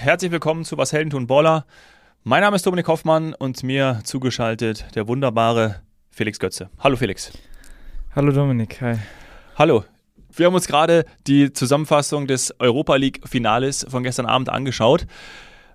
Herzlich 0.00 0.32
willkommen 0.32 0.64
zu 0.64 0.78
Was 0.78 0.94
Helden 0.94 1.10
tun 1.10 1.26
Baller. 1.26 1.66
Mein 2.24 2.40
Name 2.40 2.56
ist 2.56 2.64
Dominik 2.64 2.88
Hoffmann 2.88 3.34
und 3.34 3.62
mir 3.62 4.00
zugeschaltet 4.02 4.86
der 4.94 5.06
wunderbare 5.08 5.82
Felix 6.10 6.38
Götze. 6.38 6.70
Hallo 6.78 6.96
Felix. 6.96 7.30
Hallo 8.16 8.32
Dominik, 8.32 8.80
hi. 8.80 8.94
Hallo. 9.56 9.84
Wir 10.32 10.46
haben 10.46 10.54
uns 10.54 10.66
gerade 10.66 11.04
die 11.26 11.52
Zusammenfassung 11.52 12.26
des 12.26 12.54
Europa 12.58 12.96
League 12.96 13.20
Finales 13.28 13.86
von 13.90 14.02
gestern 14.02 14.24
Abend 14.24 14.48
angeschaut. 14.48 15.06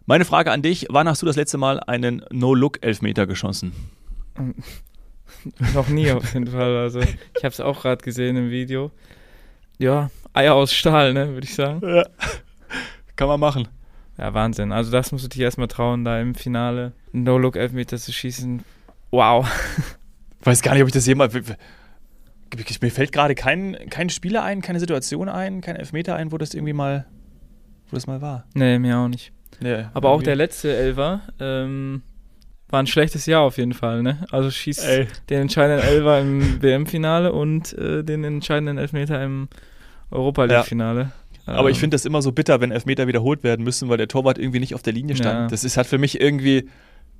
Meine 0.08 0.26
Frage 0.26 0.52
an 0.52 0.64
dich, 0.64 0.88
wann 0.90 1.08
hast 1.08 1.22
du 1.22 1.28
das 1.28 1.36
letzte 1.36 1.60
Mal 1.60 1.80
einen 1.82 2.26
No-Look-Elfmeter 2.32 3.28
geschossen? 3.28 3.74
Noch 5.76 5.88
nie 5.88 6.12
auf 6.12 6.34
jeden 6.34 6.48
Fall. 6.48 6.76
Also 6.78 7.00
ich 7.00 7.44
habe 7.44 7.50
es 7.50 7.60
auch 7.60 7.84
gerade 7.84 8.04
gesehen 8.04 8.38
im 8.38 8.50
Video. 8.50 8.90
Ja, 9.78 10.10
Eier 10.34 10.56
aus 10.56 10.74
Stahl, 10.74 11.14
ne, 11.14 11.32
würde 11.34 11.46
ich 11.46 11.54
sagen. 11.54 11.80
Ja. 11.88 12.08
Kann 13.16 13.28
man 13.28 13.40
machen. 13.40 13.68
Ja, 14.18 14.34
Wahnsinn. 14.34 14.72
Also 14.72 14.92
das 14.92 15.12
musst 15.12 15.26
du 15.26 15.30
dich 15.30 15.42
erstmal 15.42 15.68
trauen, 15.68 16.06
da 16.06 16.20
im 16.20 16.36
Finale 16.36 16.94
No-Look-Elfmeter 17.12 17.98
zu 17.98 18.12
schießen. 18.14 18.64
Wow. 19.12 19.48
Weiß 20.44 20.62
gar 20.62 20.74
nicht, 20.74 20.84
ob 20.84 20.88
ich 20.88 20.94
das 20.94 21.06
jemals... 21.06 21.34
Mir 22.82 22.92
fällt 22.92 23.12
gerade 23.12 23.36
kein, 23.36 23.76
kein 23.90 24.10
Spieler 24.10 24.44
ein, 24.44 24.62
keine 24.62 24.80
Situation 24.80 25.28
ein, 25.28 25.60
kein 25.60 25.76
Elfmeter 25.76 26.16
ein, 26.16 26.32
wo 26.32 26.38
das 26.38 26.54
irgendwie 26.54 26.74
mal, 26.74 27.06
wo 27.90 27.96
das 27.96 28.08
mal 28.08 28.22
war. 28.22 28.46
Nee, 28.54 28.80
mir 28.80 28.98
auch 28.98 29.08
nicht. 29.10 29.34
Nee, 29.60 29.86
Aber 29.94 30.10
auch 30.10 30.24
der 30.24 30.36
letzte 30.36 30.76
Elfer 30.76 31.22
ähm, 31.40 32.04
war 32.70 32.82
ein 32.82 32.88
schlechtes 32.88 33.26
Jahr 33.26 33.42
auf 33.42 33.58
jeden 33.58 33.74
Fall. 33.74 34.04
Ne? 34.04 34.26
Also 34.32 34.52
schießt 34.52 34.86
Ey. 34.86 35.08
den 35.30 35.42
entscheidenden 35.42 35.86
Elfer 35.86 36.22
im 36.22 36.62
WM-Finale 36.62 37.34
und 37.34 37.74
äh, 37.74 38.04
den 38.04 38.24
entscheidenden 38.24 38.78
Elfmeter 38.78 39.22
im 39.24 39.50
Europa 40.12 40.46
League-Finale. 40.46 41.02
Ja. 41.02 41.12
Aber 41.46 41.70
ich 41.70 41.78
ähm. 41.78 41.82
finde 41.82 41.96
das 41.96 42.06
immer 42.06 42.22
so 42.22 42.32
bitter, 42.32 42.62
wenn 42.62 42.72
Elfmeter 42.72 43.08
wiederholt 43.08 43.44
werden 43.44 43.64
müssen, 43.64 43.90
weil 43.90 43.98
der 43.98 44.08
Torwart 44.08 44.38
irgendwie 44.38 44.60
nicht 44.60 44.74
auf 44.74 44.82
der 44.82 44.94
Linie 44.94 45.16
stand. 45.16 45.40
Ja. 45.42 45.48
Das 45.48 45.64
ist 45.64 45.78
halt 45.78 45.88
für 45.88 45.98
mich 45.98 46.20
irgendwie, 46.20 46.70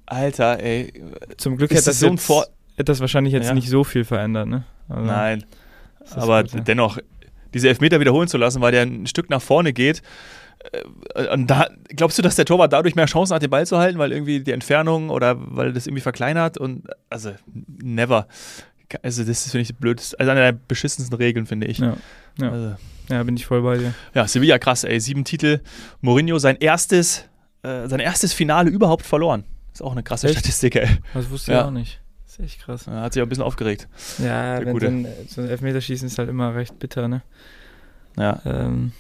Alter, 0.06 0.60
ey. 0.60 0.94
Zum 1.38 1.58
Glück 1.58 1.72
hätte 1.72 1.86
das, 1.86 2.00
so 2.00 2.08
jetzt, 2.08 2.30
hätte 2.30 2.92
das 2.92 3.00
wahrscheinlich 3.00 3.34
jetzt 3.34 3.48
ja. 3.48 3.54
nicht 3.54 3.70
so 3.70 3.84
viel 3.84 4.04
verändert, 4.04 4.48
ne? 4.48 4.64
Also, 4.90 5.02
Nein. 5.02 5.46
Aber 6.12 6.44
gut, 6.44 6.54
ja. 6.54 6.60
dennoch, 6.62 7.00
diese 7.54 7.70
Elfmeter 7.70 8.00
wiederholen 8.00 8.28
zu 8.28 8.38
lassen, 8.38 8.62
weil 8.62 8.72
der 8.72 8.84
ein 8.84 9.08
Stück 9.08 9.30
nach 9.30 9.42
vorne 9.42 9.74
geht. 9.74 10.02
Äh, 11.16 11.28
und 11.30 11.48
da, 11.48 11.68
glaubst 11.90 12.18
du, 12.18 12.22
dass 12.22 12.36
der 12.36 12.46
Torwart 12.46 12.74
dadurch 12.74 12.96
mehr 12.96 13.06
Chancen 13.06 13.34
hat, 13.34 13.42
den 13.42 13.50
Ball 13.50 13.66
zu 13.66 13.78
halten, 13.78 13.98
weil 13.98 14.12
irgendwie 14.12 14.42
die 14.42 14.52
Entfernung 14.52 15.10
oder 15.10 15.36
weil 15.38 15.74
das 15.74 15.88
irgendwie 15.88 16.02
verkleinert? 16.02 16.58
Und 16.58 16.88
also, 17.10 17.32
never. 17.68 18.28
Also, 19.02 19.24
das 19.24 19.46
ist, 19.46 19.52
finde 19.52 19.64
ich, 19.64 19.76
blöd. 19.76 20.00
Also, 20.20 20.32
eine 20.32 20.40
der 20.40 20.52
beschissensten 20.54 21.16
Regeln, 21.18 21.46
finde 21.46 21.68
ich. 21.68 21.80
Ja. 21.80 21.98
Ja. 22.40 22.52
Also, 22.52 22.76
ja, 23.10 23.24
bin 23.24 23.36
ich 23.36 23.46
voll 23.46 23.62
bei 23.62 23.78
dir. 23.78 23.94
Ja, 24.14 24.28
Sevilla 24.28 24.58
krass, 24.58 24.84
ey. 24.84 25.00
Sieben 25.00 25.24
Titel. 25.24 25.62
Mourinho, 26.02 26.40
sein 26.40 26.58
erstes, 26.58 27.26
äh, 27.64 27.88
sein 27.88 28.00
erstes 28.00 28.34
Finale 28.34 28.70
überhaupt 28.70 29.06
verloren. 29.06 29.44
Ist 29.74 29.82
auch 29.82 29.92
eine 29.92 30.04
krasse 30.04 30.28
echt? 30.28 30.40
Statistik, 30.40 30.76
ey. 30.76 30.90
Das 31.14 31.30
wusste 31.30 31.52
ja. 31.52 31.60
ich 31.60 31.66
auch 31.66 31.72
nicht. 31.72 32.02
Das 32.26 32.34
ist 32.34 32.40
echt 32.46 32.62
krass. 32.62 32.86
Ja, 32.88 33.02
hat 33.02 33.14
sich 33.14 33.22
auch 33.22 33.26
ein 33.26 33.30
bisschen 33.30 33.44
aufgeregt. 33.44 33.88
Ja, 34.18 34.66
wenn 34.66 34.80
so 34.80 34.88
ein, 34.88 35.08
so 35.28 35.42
ein 35.42 35.50
Elfmeterschießen 35.50 36.08
ist 36.08 36.18
halt 36.18 36.30
immer 36.30 36.56
recht 36.56 36.80
bitter, 36.80 37.08
ne? 37.08 37.22
Ja. 38.18 38.42
Ähm, 38.46 38.94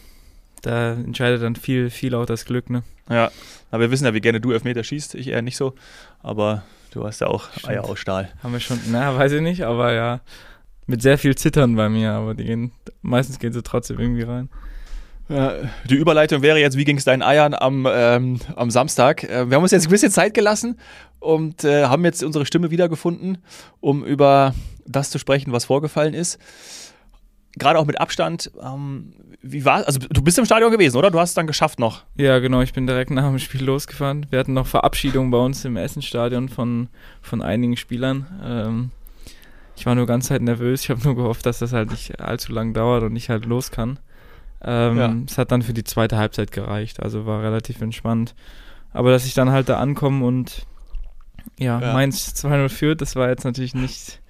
da 0.61 0.93
entscheidet 0.93 1.41
dann 1.41 1.55
viel, 1.55 1.89
viel 1.89 2.15
auch 2.15 2.25
das 2.25 2.45
Glück, 2.45 2.69
ne? 2.69 2.83
Ja, 3.09 3.31
aber 3.71 3.81
wir 3.81 3.91
wissen 3.91 4.05
ja, 4.05 4.13
wie 4.13 4.21
gerne 4.21 4.41
du 4.41 4.51
Elfmeter 4.51 4.83
schießt. 4.83 5.15
Ich 5.15 5.27
eher 5.27 5.41
nicht 5.41 5.57
so. 5.57 5.75
Aber 6.21 6.63
du 6.95 7.05
hast 7.05 7.21
ja 7.21 7.27
auch 7.27 7.51
Stimmt. 7.51 7.69
Eier 7.69 7.85
aus 7.85 7.99
Stahl. 7.99 8.29
Haben 8.41 8.53
wir 8.53 8.59
schon, 8.59 8.79
na, 8.89 9.15
weiß 9.15 9.33
ich 9.33 9.41
nicht, 9.41 9.63
aber 9.63 9.93
ja 9.93 10.21
mit 10.87 11.01
sehr 11.01 11.17
viel 11.17 11.35
Zittern 11.35 11.75
bei 11.75 11.89
mir, 11.89 12.11
aber 12.11 12.33
die 12.35 12.45
gehen, 12.45 12.71
meistens 13.01 13.39
gehen 13.39 13.53
sie 13.53 13.63
trotzdem 13.63 13.99
irgendwie 13.99 14.23
rein. 14.23 14.49
Ja, 15.27 15.53
die 15.89 15.95
Überleitung 15.95 16.43
wäre 16.43 16.59
jetzt, 16.59 16.77
wie 16.77 16.83
ging 16.83 16.97
es 16.97 17.03
deinen 17.03 17.23
Eiern 17.23 17.55
am, 17.55 17.87
ähm, 17.89 18.39
am 18.55 18.69
Samstag? 18.69 19.23
Äh, 19.23 19.49
wir 19.49 19.55
haben 19.55 19.63
uns 19.63 19.71
jetzt 19.71 19.87
ein 19.87 19.91
bisschen 19.91 20.11
Zeit 20.11 20.35
gelassen 20.35 20.77
und 21.19 21.63
äh, 21.63 21.85
haben 21.85 22.05
jetzt 22.05 22.23
unsere 22.23 22.45
Stimme 22.45 22.69
wiedergefunden, 22.69 23.39
um 23.79 24.05
über 24.05 24.53
das 24.85 25.09
zu 25.09 25.17
sprechen, 25.17 25.51
was 25.51 25.65
vorgefallen 25.65 26.13
ist. 26.13 26.37
Gerade 27.57 27.79
auch 27.79 27.85
mit 27.85 27.99
Abstand. 27.99 28.51
Ähm, 28.61 29.13
wie 29.41 29.63
war 29.63 29.85
Also 29.87 29.99
du 29.99 30.21
bist 30.21 30.37
im 30.37 30.45
Stadion 30.45 30.71
gewesen, 30.71 30.97
oder? 30.97 31.11
Du 31.11 31.19
hast 31.19 31.29
es 31.29 31.35
dann 31.35 31.47
geschafft 31.47 31.79
noch. 31.79 32.03
Ja, 32.15 32.39
genau. 32.39 32.61
Ich 32.61 32.73
bin 32.73 32.87
direkt 32.87 33.11
nach 33.11 33.23
dem 33.23 33.39
Spiel 33.39 33.63
losgefahren. 33.63 34.25
Wir 34.29 34.39
hatten 34.39 34.53
noch 34.53 34.67
Verabschiedungen 34.67 35.31
bei 35.31 35.37
uns 35.37 35.63
im 35.65 35.77
Essenstadion 35.77 36.49
von, 36.49 36.89
von 37.21 37.41
einigen 37.41 37.77
Spielern. 37.77 38.25
Ähm, 38.43 38.91
ich 39.77 39.85
war 39.85 39.95
nur 39.95 40.05
ganz 40.05 40.27
Zeit 40.27 40.41
nervös. 40.41 40.83
Ich 40.83 40.89
habe 40.89 41.01
nur 41.03 41.15
gehofft, 41.15 41.45
dass 41.45 41.59
das 41.59 41.73
halt 41.73 41.91
nicht 41.91 42.19
allzu 42.19 42.51
lang 42.53 42.73
dauert 42.73 43.03
und 43.03 43.15
ich 43.15 43.29
halt 43.29 43.45
los 43.45 43.71
kann. 43.71 43.99
Ähm, 44.63 44.97
ja. 44.97 45.15
Es 45.27 45.37
hat 45.37 45.51
dann 45.51 45.61
für 45.61 45.73
die 45.73 45.83
zweite 45.83 46.17
Halbzeit 46.17 46.51
gereicht, 46.51 47.01
also 47.03 47.25
war 47.25 47.43
relativ 47.43 47.81
entspannt. 47.81 48.33
Aber 48.93 49.11
dass 49.11 49.25
ich 49.25 49.33
dann 49.33 49.51
halt 49.51 49.69
da 49.69 49.77
ankomme 49.77 50.25
und 50.25 50.65
ja, 51.59 51.79
ja. 51.79 51.93
Mainz 51.93 52.33
2-0 52.35 52.69
führt, 52.69 53.01
das 53.01 53.15
war 53.15 53.29
jetzt 53.29 53.43
natürlich 53.43 53.75
nicht, 53.75 54.21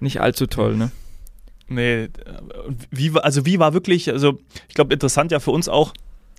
nicht 0.00 0.20
allzu 0.20 0.46
toll, 0.46 0.76
ne? 0.76 0.90
Nee, 1.68 2.08
wie, 2.90 3.10
also 3.18 3.44
wie 3.44 3.58
war 3.58 3.74
wirklich, 3.74 4.10
also 4.10 4.38
ich 4.68 4.74
glaube 4.74 4.92
interessant 4.92 5.32
ja 5.32 5.40
für 5.40 5.50
uns 5.50 5.68
auch, 5.68 5.92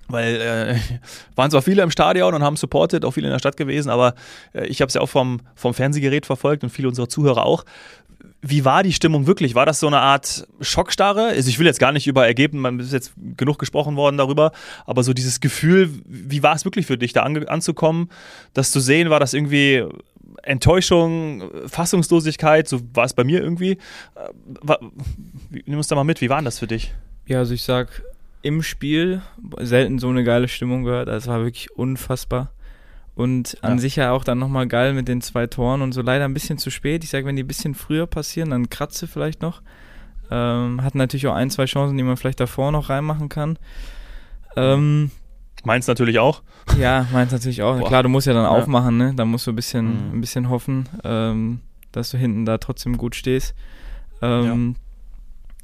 weil 0.07 0.35
äh, 0.35 0.75
waren 1.35 1.51
zwar 1.51 1.61
viele 1.61 1.83
im 1.83 1.91
Stadion 1.91 2.33
und 2.33 2.43
haben 2.43 2.55
supported, 2.55 3.03
auch 3.03 3.11
viele 3.11 3.27
in 3.27 3.33
der 3.33 3.39
Stadt 3.39 3.57
gewesen, 3.57 3.89
aber 3.89 4.15
äh, 4.53 4.65
ich 4.67 4.81
habe 4.81 4.87
es 4.87 4.93
ja 4.93 5.01
auch 5.01 5.09
vom, 5.09 5.41
vom 5.55 5.73
Fernsehgerät 5.73 6.25
verfolgt 6.25 6.63
und 6.63 6.69
viele 6.69 6.87
unserer 6.87 7.09
Zuhörer 7.09 7.45
auch 7.45 7.65
wie 8.41 8.65
war 8.65 8.83
die 8.83 8.93
Stimmung 8.93 9.27
wirklich? 9.27 9.55
War 9.55 9.65
das 9.65 9.79
so 9.79 9.87
eine 9.87 9.99
Art 9.99 10.47
Schockstarre? 10.61 11.27
Also 11.27 11.49
ich 11.49 11.59
will 11.59 11.65
jetzt 11.65 11.79
gar 11.79 11.91
nicht 11.91 12.07
über 12.07 12.25
Ergebnisse, 12.25 12.61
man 12.61 12.79
ist 12.79 12.93
jetzt 12.93 13.13
genug 13.35 13.57
gesprochen 13.59 13.95
worden 13.95 14.17
darüber, 14.17 14.51
aber 14.85 15.03
so 15.03 15.13
dieses 15.13 15.39
Gefühl, 15.39 15.89
wie 16.05 16.43
war 16.43 16.55
es 16.55 16.63
wirklich 16.63 16.85
für 16.85 16.97
dich, 16.97 17.13
da 17.13 17.23
an, 17.23 17.47
anzukommen, 17.47 18.09
das 18.53 18.71
zu 18.71 18.79
sehen, 18.79 19.09
war 19.09 19.19
das 19.19 19.33
irgendwie 19.33 19.85
Enttäuschung, 20.43 21.43
Fassungslosigkeit, 21.67 22.67
so 22.67 22.79
war 22.93 23.05
es 23.05 23.13
bei 23.13 23.23
mir 23.23 23.41
irgendwie. 23.41 23.77
Äh, 24.15 24.75
nimm 25.65 25.77
uns 25.77 25.87
da 25.87 25.95
mal 25.95 26.03
mit, 26.03 26.21
wie 26.21 26.29
war 26.29 26.41
das 26.41 26.59
für 26.59 26.67
dich? 26.67 26.93
Ja, 27.25 27.39
also 27.39 27.53
ich 27.53 27.63
sag, 27.63 28.03
im 28.41 28.63
Spiel 28.63 29.21
selten 29.59 29.99
so 29.99 30.09
eine 30.09 30.23
geile 30.23 30.47
Stimmung 30.47 30.83
gehört, 30.83 31.09
also 31.09 31.17
es 31.17 31.27
war 31.27 31.43
wirklich 31.43 31.71
unfassbar. 31.71 32.51
Und 33.15 33.57
an 33.63 33.73
ja. 33.73 33.77
sich 33.79 33.95
ja 33.95 34.11
auch 34.11 34.23
dann 34.23 34.37
nochmal 34.37 34.67
geil 34.67 34.93
mit 34.93 35.07
den 35.07 35.21
zwei 35.21 35.47
Toren 35.47 35.81
und 35.81 35.91
so 35.91 36.03
leider 36.03 36.25
ein 36.25 36.35
bisschen 36.35 36.59
zu 36.59 36.69
spät. 36.69 37.03
Ich 37.03 37.09
sage, 37.09 37.25
wenn 37.25 37.35
die 37.35 37.43
ein 37.43 37.47
bisschen 37.47 37.73
früher 37.73 38.05
passieren, 38.05 38.51
dann 38.51 38.69
kratze 38.69 39.07
vielleicht 39.07 39.41
noch. 39.41 39.63
Ähm, 40.29 40.83
hat 40.83 40.93
natürlich 40.93 41.25
auch 41.25 41.33
ein, 41.33 41.49
zwei 41.49 41.65
Chancen, 41.65 41.97
die 41.97 42.03
man 42.03 42.15
vielleicht 42.15 42.39
davor 42.39 42.71
noch 42.71 42.89
reinmachen 42.91 43.27
kann. 43.27 43.57
Ähm, 44.55 45.09
Meins 45.63 45.87
natürlich 45.87 46.19
auch. 46.19 46.43
Ja, 46.79 47.07
meins 47.11 47.31
natürlich 47.31 47.61
auch. 47.61 47.79
Boah. 47.79 47.87
Klar, 47.87 48.03
du 48.03 48.09
musst 48.09 48.27
ja 48.27 48.33
dann 48.33 48.43
ja. 48.43 48.49
aufmachen, 48.49 48.97
ne? 48.97 49.13
Da 49.15 49.25
musst 49.25 49.47
du 49.47 49.51
ein 49.51 49.55
bisschen, 49.55 50.09
mhm. 50.09 50.17
ein 50.17 50.21
bisschen 50.21 50.49
hoffen, 50.49 50.87
ähm, 51.03 51.61
dass 51.91 52.11
du 52.11 52.17
hinten 52.17 52.45
da 52.45 52.57
trotzdem 52.57 52.97
gut 52.97 53.15
stehst. 53.15 53.55
Ähm, 54.21 54.75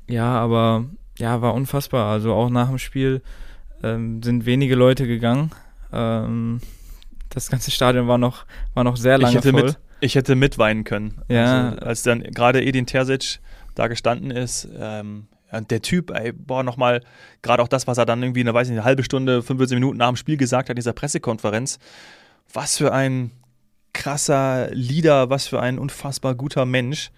ja. 0.07 0.15
ja. 0.15 0.33
aber 0.33 0.85
ja, 1.17 1.41
war 1.41 1.53
unfassbar. 1.53 2.11
Also 2.11 2.33
auch 2.33 2.49
nach 2.49 2.69
dem 2.69 2.79
Spiel 2.79 3.21
ähm, 3.83 4.23
sind 4.23 4.45
wenige 4.45 4.75
Leute 4.75 5.07
gegangen. 5.07 5.51
Ähm, 5.91 6.59
das 7.29 7.49
ganze 7.49 7.71
Stadion 7.71 8.07
war 8.07 8.17
noch, 8.17 8.45
war 8.73 8.83
noch 8.83 8.97
sehr 8.97 9.17
lange 9.17 9.31
ich 9.31 9.37
hätte 9.37 9.51
voll. 9.51 9.63
Mit, 9.63 9.79
ich 9.99 10.15
hätte 10.15 10.35
mitweinen 10.35 10.83
können. 10.83 11.21
Ja. 11.27 11.69
Also, 11.69 11.85
als 11.85 12.03
dann 12.03 12.23
gerade 12.23 12.63
Edin 12.63 12.85
Terzic 12.85 13.39
da 13.75 13.87
gestanden 13.87 14.31
ist, 14.31 14.67
ähm, 14.77 15.27
der 15.61 15.81
Typ, 15.81 16.11
ey, 16.11 16.31
boah, 16.31 16.63
nochmal, 16.63 17.01
gerade 17.41 17.61
auch 17.61 17.67
das, 17.67 17.87
was 17.87 17.97
er 17.97 18.05
dann 18.05 18.21
irgendwie 18.23 18.41
eine, 18.41 18.53
weiß 18.53 18.67
nicht, 18.67 18.77
eine 18.77 18.85
halbe 18.85 19.03
Stunde, 19.03 19.41
45 19.41 19.75
Minuten 19.75 19.97
nach 19.97 20.09
dem 20.09 20.15
Spiel 20.15 20.37
gesagt 20.37 20.69
hat 20.69 20.73
in 20.73 20.77
dieser 20.77 20.93
Pressekonferenz. 20.93 21.79
Was 22.51 22.77
für 22.77 22.93
ein 22.93 23.31
krasser 23.93 24.69
Leader, 24.71 25.29
was 25.29 25.47
für 25.47 25.61
ein 25.61 25.79
unfassbar 25.79 26.35
guter 26.35 26.65
Mensch. 26.65 27.11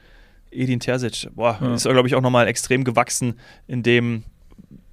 Edin 0.52 0.80
Terzic, 0.80 1.30
boah, 1.36 1.58
ja. 1.62 1.74
ist, 1.74 1.84
glaube 1.84 2.08
ich, 2.08 2.16
auch 2.16 2.22
nochmal 2.22 2.48
extrem 2.48 2.84
gewachsen 2.84 3.40
in 3.68 3.84
dem, 3.84 4.24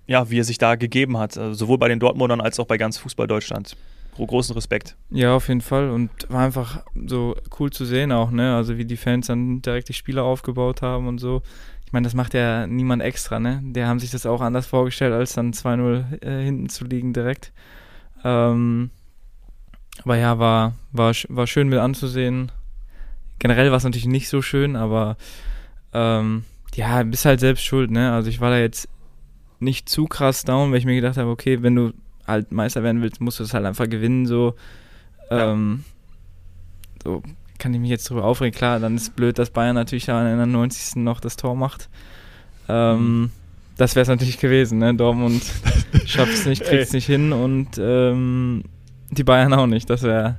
ja, 0.06 0.28
wie 0.30 0.40
er 0.40 0.44
sich 0.44 0.58
da 0.58 0.74
gegeben 0.74 1.18
hat. 1.18 1.36
Also 1.36 1.54
sowohl 1.54 1.78
bei 1.78 1.88
den 1.88 2.00
Dortmundern 2.00 2.40
als 2.40 2.58
auch 2.58 2.66
bei 2.66 2.78
ganz 2.78 2.98
Fußball 2.98 3.26
Deutschland 3.26 3.76
großen 4.16 4.54
Respekt. 4.54 4.96
Ja, 5.10 5.34
auf 5.34 5.48
jeden 5.48 5.60
Fall. 5.60 5.90
Und 5.90 6.10
war 6.28 6.44
einfach 6.44 6.84
so 7.06 7.34
cool 7.58 7.70
zu 7.70 7.84
sehen 7.84 8.12
auch, 8.12 8.30
ne? 8.30 8.54
Also 8.54 8.76
wie 8.76 8.84
die 8.84 8.96
Fans 8.96 9.26
dann 9.28 9.62
direkt 9.62 9.88
die 9.88 9.94
Spieler 9.94 10.24
aufgebaut 10.24 10.82
haben 10.82 11.08
und 11.08 11.18
so. 11.18 11.42
Ich 11.92 11.94
meine, 11.94 12.06
das 12.06 12.14
macht 12.14 12.32
ja 12.32 12.66
niemand 12.66 13.02
extra, 13.02 13.38
ne? 13.38 13.60
Die 13.62 13.84
haben 13.84 14.00
sich 14.00 14.10
das 14.10 14.24
auch 14.24 14.40
anders 14.40 14.64
vorgestellt, 14.64 15.12
als 15.12 15.34
dann 15.34 15.52
2-0 15.52 16.24
äh, 16.24 16.42
hinten 16.42 16.70
zu 16.70 16.86
liegen 16.86 17.12
direkt. 17.12 17.52
Ähm, 18.24 18.88
aber 20.02 20.16
ja, 20.16 20.38
war, 20.38 20.72
war, 20.92 21.12
war 21.28 21.46
schön 21.46 21.68
mit 21.68 21.78
anzusehen. 21.78 22.50
Generell 23.38 23.68
war 23.72 23.76
es 23.76 23.84
natürlich 23.84 24.06
nicht 24.06 24.30
so 24.30 24.40
schön, 24.40 24.74
aber 24.74 25.18
ähm, 25.92 26.44
ja, 26.74 27.02
bist 27.02 27.26
halt 27.26 27.40
selbst 27.40 27.62
schuld, 27.62 27.90
ne? 27.90 28.14
Also 28.14 28.30
ich 28.30 28.40
war 28.40 28.48
da 28.48 28.56
jetzt 28.56 28.88
nicht 29.60 29.86
zu 29.90 30.06
krass 30.06 30.44
down, 30.44 30.70
weil 30.70 30.78
ich 30.78 30.86
mir 30.86 30.94
gedacht 30.94 31.18
habe, 31.18 31.28
okay, 31.28 31.62
wenn 31.62 31.74
du 31.74 31.92
halt 32.26 32.52
Meister 32.52 32.82
werden 32.82 33.02
willst, 33.02 33.20
musst 33.20 33.38
du 33.38 33.44
es 33.44 33.52
halt 33.52 33.66
einfach 33.66 33.90
gewinnen. 33.90 34.24
So, 34.24 34.54
ähm, 35.28 35.84
so 37.04 37.22
kann 37.62 37.72
ich 37.72 37.80
mich 37.80 37.90
jetzt 37.90 38.10
drüber 38.10 38.24
aufregen. 38.24 38.52
Klar, 38.52 38.80
dann 38.80 38.96
ist 38.96 39.02
es 39.02 39.10
blöd, 39.10 39.38
dass 39.38 39.50
Bayern 39.50 39.76
natürlich 39.76 40.08
in 40.08 40.14
der 40.14 40.46
90. 40.46 40.96
noch 40.96 41.20
das 41.20 41.36
Tor 41.36 41.54
macht. 41.54 41.88
Ähm, 42.68 43.30
das 43.76 43.94
wäre 43.94 44.02
es 44.02 44.08
natürlich 44.08 44.38
gewesen. 44.38 44.78
Ne? 44.78 44.92
Dortmund 44.94 45.44
schafft 46.06 46.32
es 46.32 46.44
nicht, 46.44 46.64
kriegt 46.64 46.82
es 46.82 46.92
nicht 46.92 47.06
hin 47.06 47.32
und 47.32 47.78
ähm, 47.78 48.64
die 49.10 49.22
Bayern 49.22 49.54
auch 49.54 49.66
nicht. 49.68 49.88
Das 49.88 50.02
wäre 50.02 50.38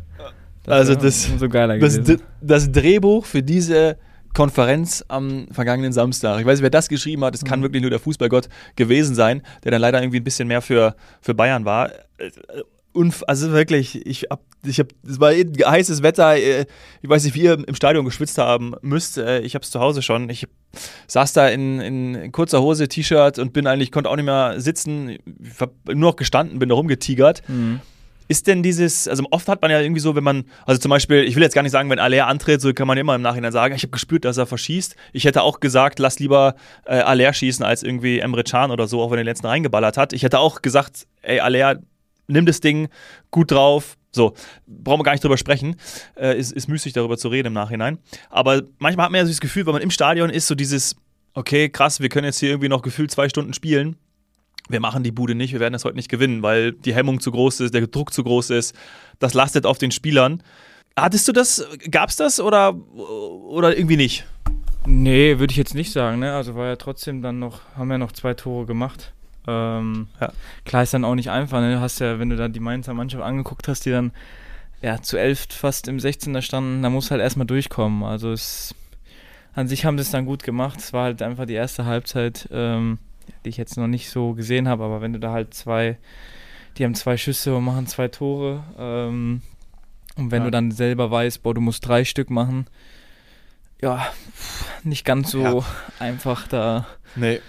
also 0.67 0.95
das, 0.95 1.29
so 1.39 1.47
geiler 1.47 1.77
das, 1.79 1.95
gewesen. 1.97 2.21
das 2.41 2.71
Drehbuch 2.71 3.25
für 3.25 3.41
diese 3.41 3.97
Konferenz 4.33 5.05
am 5.07 5.47
vergangenen 5.51 5.93
Samstag. 5.93 6.41
Ich 6.41 6.45
weiß 6.45 6.59
nicht, 6.59 6.63
wer 6.63 6.69
das 6.71 6.89
geschrieben 6.89 7.23
hat. 7.23 7.35
Es 7.35 7.45
kann 7.45 7.59
Mhm. 7.59 7.63
wirklich 7.63 7.81
nur 7.81 7.91
der 7.91 7.99
Fußballgott 7.99 8.49
gewesen 8.75 9.15
sein, 9.15 9.43
der 9.63 9.71
dann 9.71 9.81
leider 9.81 10.01
irgendwie 10.01 10.17
ein 10.19 10.23
bisschen 10.25 10.49
mehr 10.49 10.61
für, 10.61 10.95
für 11.21 11.33
Bayern 11.33 11.63
war. 11.63 11.89
Unf 12.93 13.23
also 13.27 13.51
wirklich, 13.51 14.05
ich 14.05 14.27
hab, 14.29 14.41
ich 14.63 14.79
hab, 14.79 14.87
es 15.07 15.19
war 15.19 15.33
eh 15.33 15.45
heißes 15.45 16.03
Wetter. 16.03 16.35
äh, 16.37 16.65
Ich 17.01 17.09
weiß 17.09 17.23
nicht, 17.25 17.33
wie 17.35 17.41
ihr 17.41 17.57
im 17.67 17.75
Stadion 17.75 18.05
geschwitzt 18.05 18.37
haben 18.37 18.75
müsst. 18.81 19.17
Äh, 19.17 19.39
Ich 19.41 19.55
habe 19.55 19.63
es 19.63 19.71
zu 19.71 19.79
Hause 19.79 20.01
schon. 20.01 20.29
Ich 20.29 20.47
saß 21.07 21.33
da 21.33 21.47
in, 21.47 21.81
in 21.81 22.31
kurzer 22.31 22.61
Hose, 22.61 22.87
T-Shirt 22.87 23.39
und 23.39 23.51
bin 23.53 23.65
eigentlich, 23.67 23.91
konnte 23.91 24.09
auch 24.09 24.15
nicht 24.15 24.25
mehr 24.25 24.59
sitzen. 24.61 25.09
Ich 25.09 25.59
hab 25.59 25.71
nur 25.87 26.11
noch 26.11 26.15
gestanden, 26.15 26.59
bin 26.59 26.69
da 26.69 26.75
rumgetigert. 26.75 27.41
Mhm. 27.47 27.81
Ist 28.29 28.47
denn 28.47 28.63
dieses, 28.63 29.07
also 29.09 29.23
oft 29.31 29.49
hat 29.49 29.61
man 29.61 29.69
ja 29.69 29.81
irgendwie 29.81 29.99
so, 29.99 30.15
wenn 30.15 30.23
man, 30.23 30.45
also 30.65 30.79
zum 30.79 30.89
Beispiel, 30.89 31.23
ich 31.23 31.35
will 31.35 31.43
jetzt 31.43 31.53
gar 31.55 31.61
nicht 31.61 31.73
sagen, 31.73 31.89
wenn 31.89 31.99
Aller 31.99 32.25
antritt, 32.25 32.61
so 32.61 32.73
kann 32.73 32.87
man 32.87 32.97
immer 32.97 33.15
im 33.15 33.21
Nachhinein 33.21 33.51
sagen, 33.51 33.75
ich 33.75 33.83
habe 33.83 33.91
gespürt, 33.91 34.23
dass 34.23 34.37
er 34.37 34.45
verschießt. 34.45 34.95
Ich 35.11 35.25
hätte 35.25 35.41
auch 35.41 35.59
gesagt, 35.59 35.99
lass 35.99 36.19
lieber 36.19 36.55
äh, 36.85 36.99
Aller 36.99 37.33
schießen 37.33 37.65
als 37.65 37.83
irgendwie 37.83 38.19
Emre 38.19 38.43
Can 38.43 38.71
oder 38.71 38.87
so, 38.87 39.01
auch 39.01 39.11
wenn 39.11 39.17
er 39.17 39.23
den 39.23 39.27
letzten 39.27 39.47
reingeballert 39.47 39.97
hat. 39.97 40.13
Ich 40.13 40.23
hätte 40.23 40.39
auch 40.39 40.61
gesagt, 40.61 41.05
ey, 41.21 41.41
Aller, 41.41 41.81
nimm 42.27 42.45
das 42.45 42.59
Ding, 42.59 42.89
gut 43.31 43.51
drauf. 43.51 43.97
So, 44.11 44.33
brauchen 44.67 44.99
wir 44.99 45.03
gar 45.03 45.13
nicht 45.13 45.23
drüber 45.23 45.37
sprechen. 45.37 45.75
Äh, 46.15 46.37
ist, 46.37 46.51
ist 46.51 46.67
müßig 46.67 46.93
darüber 46.93 47.17
zu 47.17 47.29
reden 47.29 47.47
im 47.47 47.53
Nachhinein. 47.53 47.97
Aber 48.29 48.61
manchmal 48.77 49.05
hat 49.05 49.11
man 49.11 49.19
ja 49.19 49.25
so 49.25 49.31
das 49.31 49.41
Gefühl, 49.41 49.65
wenn 49.65 49.73
man 49.73 49.81
im 49.81 49.89
Stadion 49.89 50.29
ist, 50.29 50.47
so 50.47 50.55
dieses, 50.55 50.95
okay, 51.33 51.69
krass, 51.69 51.99
wir 51.99 52.09
können 52.09 52.25
jetzt 52.25 52.39
hier 52.39 52.49
irgendwie 52.49 52.69
noch 52.69 52.83
gefühlt 52.83 53.09
zwei 53.09 53.27
Stunden 53.27 53.53
spielen 53.53 53.97
wir 54.69 54.79
machen 54.79 55.03
die 55.03 55.11
Bude 55.11 55.35
nicht, 55.35 55.53
wir 55.53 55.59
werden 55.59 55.73
das 55.73 55.85
heute 55.85 55.95
nicht 55.95 56.09
gewinnen, 56.09 56.41
weil 56.41 56.71
die 56.71 56.93
Hemmung 56.93 57.19
zu 57.19 57.31
groß 57.31 57.61
ist, 57.61 57.73
der 57.73 57.85
Druck 57.87 58.13
zu 58.13 58.23
groß 58.23 58.51
ist. 58.51 58.75
Das 59.19 59.33
lastet 59.33 59.65
auf 59.65 59.77
den 59.77 59.91
Spielern. 59.91 60.41
Hattest 60.97 61.27
du 61.27 61.31
das, 61.31 61.65
gab's 61.89 62.15
das 62.15 62.39
oder, 62.39 62.75
oder 62.75 63.75
irgendwie 63.75 63.97
nicht? 63.97 64.25
Nee, 64.85 65.39
würde 65.39 65.51
ich 65.51 65.57
jetzt 65.57 65.75
nicht 65.75 65.91
sagen. 65.91 66.19
Ne? 66.19 66.33
Also 66.33 66.55
war 66.55 66.67
ja 66.67 66.75
trotzdem 66.75 67.21
dann 67.21 67.39
noch, 67.39 67.61
haben 67.75 67.89
ja 67.89 67.97
noch 67.97 68.11
zwei 68.11 68.33
Tore 68.33 68.65
gemacht. 68.65 69.13
Ähm, 69.47 70.07
Ja. 70.21 70.31
Klar 70.65 70.83
ist 70.83 70.93
dann 70.93 71.05
auch 71.05 71.15
nicht 71.15 71.29
einfach. 71.29 71.59
Ne? 71.61 71.73
Du 71.75 71.81
hast 71.81 71.99
ja, 71.99 72.19
wenn 72.19 72.29
du 72.29 72.35
da 72.35 72.47
die 72.47 72.59
Mainzer 72.59 72.93
Mannschaft 72.93 73.23
angeguckt 73.23 73.67
hast, 73.67 73.85
die 73.85 73.91
dann 73.91 74.11
ja, 74.81 75.01
zu 75.01 75.17
elf 75.17 75.47
fast 75.49 75.87
im 75.87 75.97
16er 75.97 76.41
standen, 76.41 76.83
da 76.83 76.89
muss 76.89 77.09
halt 77.11 77.21
erstmal 77.21 77.47
durchkommen. 77.47 78.03
Also 78.03 78.31
es, 78.31 78.75
an 79.55 79.67
sich 79.67 79.85
haben 79.85 79.97
sie 79.97 80.01
es 80.01 80.11
dann 80.11 80.25
gut 80.25 80.43
gemacht. 80.43 80.79
Es 80.79 80.91
war 80.93 81.03
halt 81.05 81.21
einfach 81.21 81.45
die 81.45 81.53
erste 81.53 81.85
Halbzeit, 81.85 82.49
ähm, 82.51 82.99
die 83.45 83.49
ich 83.49 83.57
jetzt 83.57 83.77
noch 83.77 83.87
nicht 83.87 84.09
so 84.09 84.33
gesehen 84.33 84.67
habe, 84.67 84.83
aber 84.83 84.99
wenn 85.01 85.13
du 85.13 85.19
da 85.19 85.31
halt 85.31 85.53
zwei, 85.53 85.97
die 86.77 86.83
haben 86.83 86.95
zwei 86.95 87.15
Schüsse 87.17 87.55
und 87.55 87.63
machen 87.63 87.87
zwei 87.87 88.07
Tore, 88.09 88.63
ähm, 88.77 89.41
und 90.15 90.31
wenn 90.31 90.41
Ja. 90.41 90.45
du 90.45 90.51
dann 90.51 90.71
selber 90.71 91.09
weißt, 91.11 91.41
boah, 91.43 91.53
du 91.53 91.61
musst 91.61 91.87
drei 91.87 92.03
Stück 92.05 92.29
machen, 92.29 92.67
ja, 93.81 94.05
nicht 94.83 95.05
ganz 95.05 95.31
so 95.31 95.41
Ja. 95.41 95.65
einfach 95.99 96.47
da 96.47 96.85
Nee, 97.15 97.39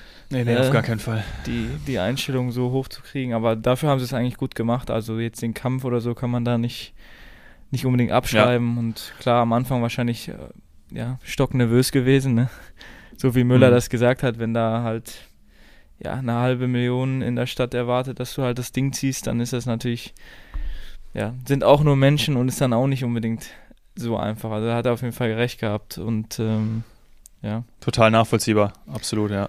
nee, 0.43 0.45
nee, 0.55 0.57
auf 0.59 0.71
gar 0.71 0.83
keinen 0.83 0.99
Fall. 1.01 1.23
die, 1.47 1.69
die 1.87 1.99
Einstellung 1.99 2.51
so 2.51 2.71
hoch 2.71 2.89
zu 2.89 3.03
kriegen. 3.03 3.33
Aber 3.35 3.57
dafür 3.57 3.89
haben 3.89 3.99
sie 3.99 4.05
es 4.05 4.13
eigentlich 4.15 4.37
gut 4.37 4.55
gemacht. 4.55 4.91
Also 4.91 5.19
jetzt 5.19 5.43
den 5.43 5.55
Kampf 5.55 5.85
oder 5.85 6.01
so 6.01 6.15
kann 6.15 6.31
man 6.31 6.45
da 6.45 6.59
nicht, 6.59 6.95
nicht 7.71 7.87
unbedingt 7.87 8.13
abschreiben. 8.13 8.77
Und 8.79 9.13
klar, 9.21 9.43
am 9.43 9.53
Anfang 9.53 9.83
wahrscheinlich 9.83 10.29
äh, 10.29 10.35
ja, 10.91 11.19
stocknervös 11.23 11.93
gewesen, 11.93 12.35
ne? 12.35 12.49
So 13.17 13.37
wie 13.37 13.45
Müller 13.45 13.69
Mhm. 13.71 13.75
das 13.75 13.91
gesagt 13.91 14.25
hat, 14.25 14.41
wenn 14.41 14.55
da 14.55 14.83
halt 14.83 15.29
ja, 16.01 16.15
eine 16.15 16.35
halbe 16.35 16.67
Million 16.67 17.23
in 17.23 17.37
der 17.37 17.47
Stadt 17.47 17.73
erwartet, 17.73 18.19
dass 18.19 18.35
du 18.35 18.43
halt 18.43 18.59
das 18.59 18.73
Ding 18.73 18.93
ziehst, 18.93 19.29
dann 19.29 19.39
ist 19.39 19.53
das 19.53 19.67
natürlich, 19.67 20.15
ja, 21.15 21.33
sind 21.47 21.63
auch 21.63 21.85
nur 21.85 21.95
Menschen 21.95 22.37
und 22.37 22.49
ist 22.49 22.61
dann 22.61 22.73
auch 22.73 22.89
nicht 22.89 23.05
unbedingt 23.05 23.47
so 23.95 24.17
einfach. 24.17 24.51
Also 24.51 24.67
da 24.67 24.75
hat 24.75 24.87
er 24.87 24.93
auf 24.95 25.03
jeden 25.03 25.13
Fall 25.13 25.33
recht 25.33 25.61
gehabt 25.61 25.97
und 25.97 26.41
ähm, 26.41 26.83
ja. 27.41 27.63
Total 27.81 28.11
nachvollziehbar, 28.11 28.73
absolut, 28.93 29.31
ja. 29.31 29.49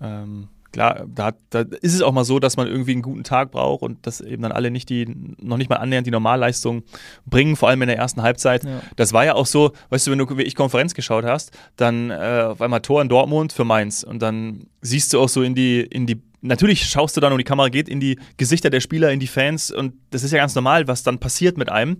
Ähm, 0.00 0.48
klar, 0.76 1.06
da, 1.08 1.32
da 1.48 1.60
ist 1.80 1.94
es 1.94 2.02
auch 2.02 2.12
mal 2.12 2.24
so, 2.24 2.38
dass 2.38 2.58
man 2.58 2.66
irgendwie 2.66 2.92
einen 2.92 3.02
guten 3.02 3.24
Tag 3.24 3.50
braucht 3.50 3.82
und 3.82 4.06
dass 4.06 4.20
eben 4.20 4.42
dann 4.42 4.52
alle 4.52 4.70
nicht 4.70 4.90
die, 4.90 5.06
noch 5.40 5.56
nicht 5.56 5.70
mal 5.70 5.76
annähernd 5.76 6.06
die 6.06 6.10
Normalleistung 6.10 6.82
bringen, 7.24 7.56
vor 7.56 7.70
allem 7.70 7.80
in 7.82 7.88
der 7.88 7.96
ersten 7.96 8.22
Halbzeit. 8.22 8.64
ja. 8.64 8.82
Das 8.96 9.14
war 9.14 9.24
ja 9.24 9.34
auch 9.34 9.46
so, 9.46 9.72
weißt 9.88 10.06
du, 10.06 10.10
wenn 10.10 10.18
du 10.18 10.36
wie 10.36 10.42
ich 10.42 10.54
Konferenz 10.54 10.92
geschaut 10.92 11.24
hast, 11.24 11.56
dann 11.76 12.10
äh, 12.10 12.44
auf 12.46 12.60
einmal 12.60 12.80
Tor 12.80 13.00
in 13.00 13.08
Dortmund 13.08 13.54
für 13.54 13.64
Mainz 13.64 14.02
und 14.02 14.20
dann 14.20 14.66
siehst 14.82 15.14
du 15.14 15.20
auch 15.20 15.30
so 15.30 15.42
in 15.42 15.54
die, 15.54 15.80
in 15.80 16.06
die, 16.06 16.22
natürlich 16.42 16.84
schaust 16.84 17.16
du 17.16 17.22
dann 17.22 17.32
und 17.32 17.38
die 17.38 17.44
Kamera 17.44 17.70
geht 17.70 17.88
in 17.88 17.98
die 17.98 18.18
Gesichter 18.36 18.68
der 18.68 18.80
Spieler, 18.80 19.10
in 19.12 19.20
die 19.20 19.26
Fans 19.26 19.70
und 19.70 19.94
das 20.10 20.24
ist 20.24 20.32
ja 20.32 20.38
ganz 20.38 20.54
normal, 20.54 20.86
was 20.88 21.02
dann 21.02 21.18
passiert 21.18 21.56
mit 21.56 21.70
einem. 21.70 21.96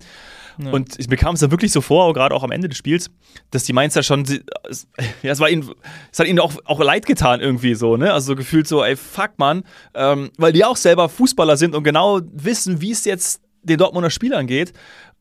Ja. 0.58 0.70
Und 0.70 0.98
ich 0.98 1.08
bekam 1.08 1.34
es 1.34 1.40
dann 1.40 1.50
wirklich 1.50 1.72
so 1.72 1.80
vor, 1.80 2.12
gerade 2.14 2.34
auch 2.34 2.42
am 2.42 2.50
Ende 2.50 2.68
des 2.68 2.78
Spiels, 2.78 3.10
dass 3.50 3.64
die 3.64 3.72
Mainzer 3.72 4.02
schon, 4.02 4.22
es- 4.68 4.86
ja, 5.22 5.32
es 5.32 5.40
war 5.40 5.50
ihnen, 5.50 5.70
es 6.12 6.18
hat 6.18 6.26
ihnen 6.26 6.40
auch, 6.40 6.54
auch 6.64 6.80
leid 6.80 7.06
getan 7.06 7.40
irgendwie 7.40 7.74
so, 7.74 7.96
ne? 7.96 8.12
Also 8.12 8.28
so 8.28 8.36
gefühlt 8.36 8.66
so, 8.66 8.82
ey, 8.82 8.96
fuck 8.96 9.32
man, 9.38 9.64
ähm, 9.94 10.30
weil 10.38 10.52
die 10.52 10.64
auch 10.64 10.76
selber 10.76 11.08
Fußballer 11.08 11.56
sind 11.56 11.74
und 11.74 11.84
genau 11.84 12.20
wissen, 12.32 12.80
wie 12.80 12.90
es 12.92 13.04
jetzt 13.04 13.40
den 13.62 13.78
Dortmunder 13.78 14.10
Spielern 14.10 14.46
geht. 14.46 14.72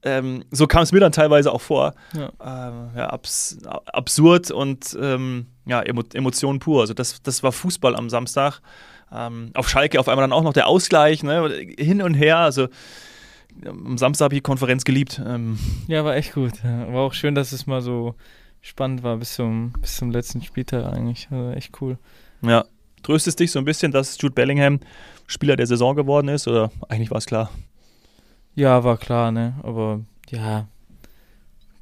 Ähm, 0.04 0.44
so 0.52 0.68
kam 0.68 0.84
es 0.84 0.92
mir 0.92 1.00
dann 1.00 1.12
teilweise 1.12 1.52
auch 1.52 1.62
vor. 1.62 1.96
Ja. 2.14 2.30
Ähm, 2.70 2.90
ja, 2.96 3.08
abs 3.10 3.58
absurd 3.66 4.52
und 4.52 4.96
ähm, 5.02 5.48
ja, 5.66 5.82
Emo 5.82 6.04
Emotionen 6.14 6.60
pur. 6.60 6.82
Also 6.82 6.94
das, 6.94 7.24
das 7.24 7.42
war 7.42 7.52
Fußball 7.52 7.96
am 7.96 8.10
Samstag. 8.12 8.62
Ähm, 9.12 9.50
auf 9.56 9.68
Schalke 9.68 10.00
auf 10.00 10.08
einmal 10.08 10.24
dann 10.24 10.32
auch 10.34 10.44
noch 10.44 10.54
der 10.54 10.68
Ausgleich, 10.68 11.24
ne? 11.24 11.50
hin 11.78 12.02
und 12.04 12.14
her. 12.14 12.38
Also 12.38 12.68
am 13.66 13.98
Samstag 13.98 14.26
habe 14.26 14.36
ich 14.36 14.40
die 14.40 14.44
Konferenz 14.44 14.84
geliebt. 14.84 15.22
Ähm, 15.26 15.58
Ja, 15.88 16.04
war 16.04 16.16
echt 16.16 16.34
gut. 16.34 16.54
Ja. 16.64 16.92
War 16.94 17.02
auch 17.02 17.14
schön, 17.14 17.36
dass 17.36 17.52
es 17.52 17.68
mal 17.68 17.82
so 17.82 18.16
spannend 18.62 19.04
war 19.04 19.18
bis 19.18 19.36
zum, 19.36 19.74
bis 19.82 19.96
zum 19.98 20.12
letzten 20.12 20.42
Spieltag 20.42 20.86
eigentlich. 20.92 21.28
Also 21.32 21.52
echt 21.52 21.82
cool. 21.82 21.98
ja. 22.42 22.66
Tröstest 23.04 23.40
dich 23.40 23.52
so 23.52 23.60
ein 23.60 23.66
bisschen, 23.66 23.92
dass 23.92 24.20
Jude 24.20 24.34
Bellingham 24.34 24.80
Spieler 25.28 25.56
der 25.56 25.68
Saison 25.68 25.96
geworden 25.96 26.28
ist? 26.28 26.48
Oder 26.48 26.72
eigentlich 26.90 27.12
war 27.12 27.20
es 27.20 27.28
klar? 27.28 27.52
Ja, 28.56 28.84
war 28.84 28.98
klar, 28.98 29.32
ne? 29.32 29.54
Aber 29.62 30.02
ja, 30.32 30.68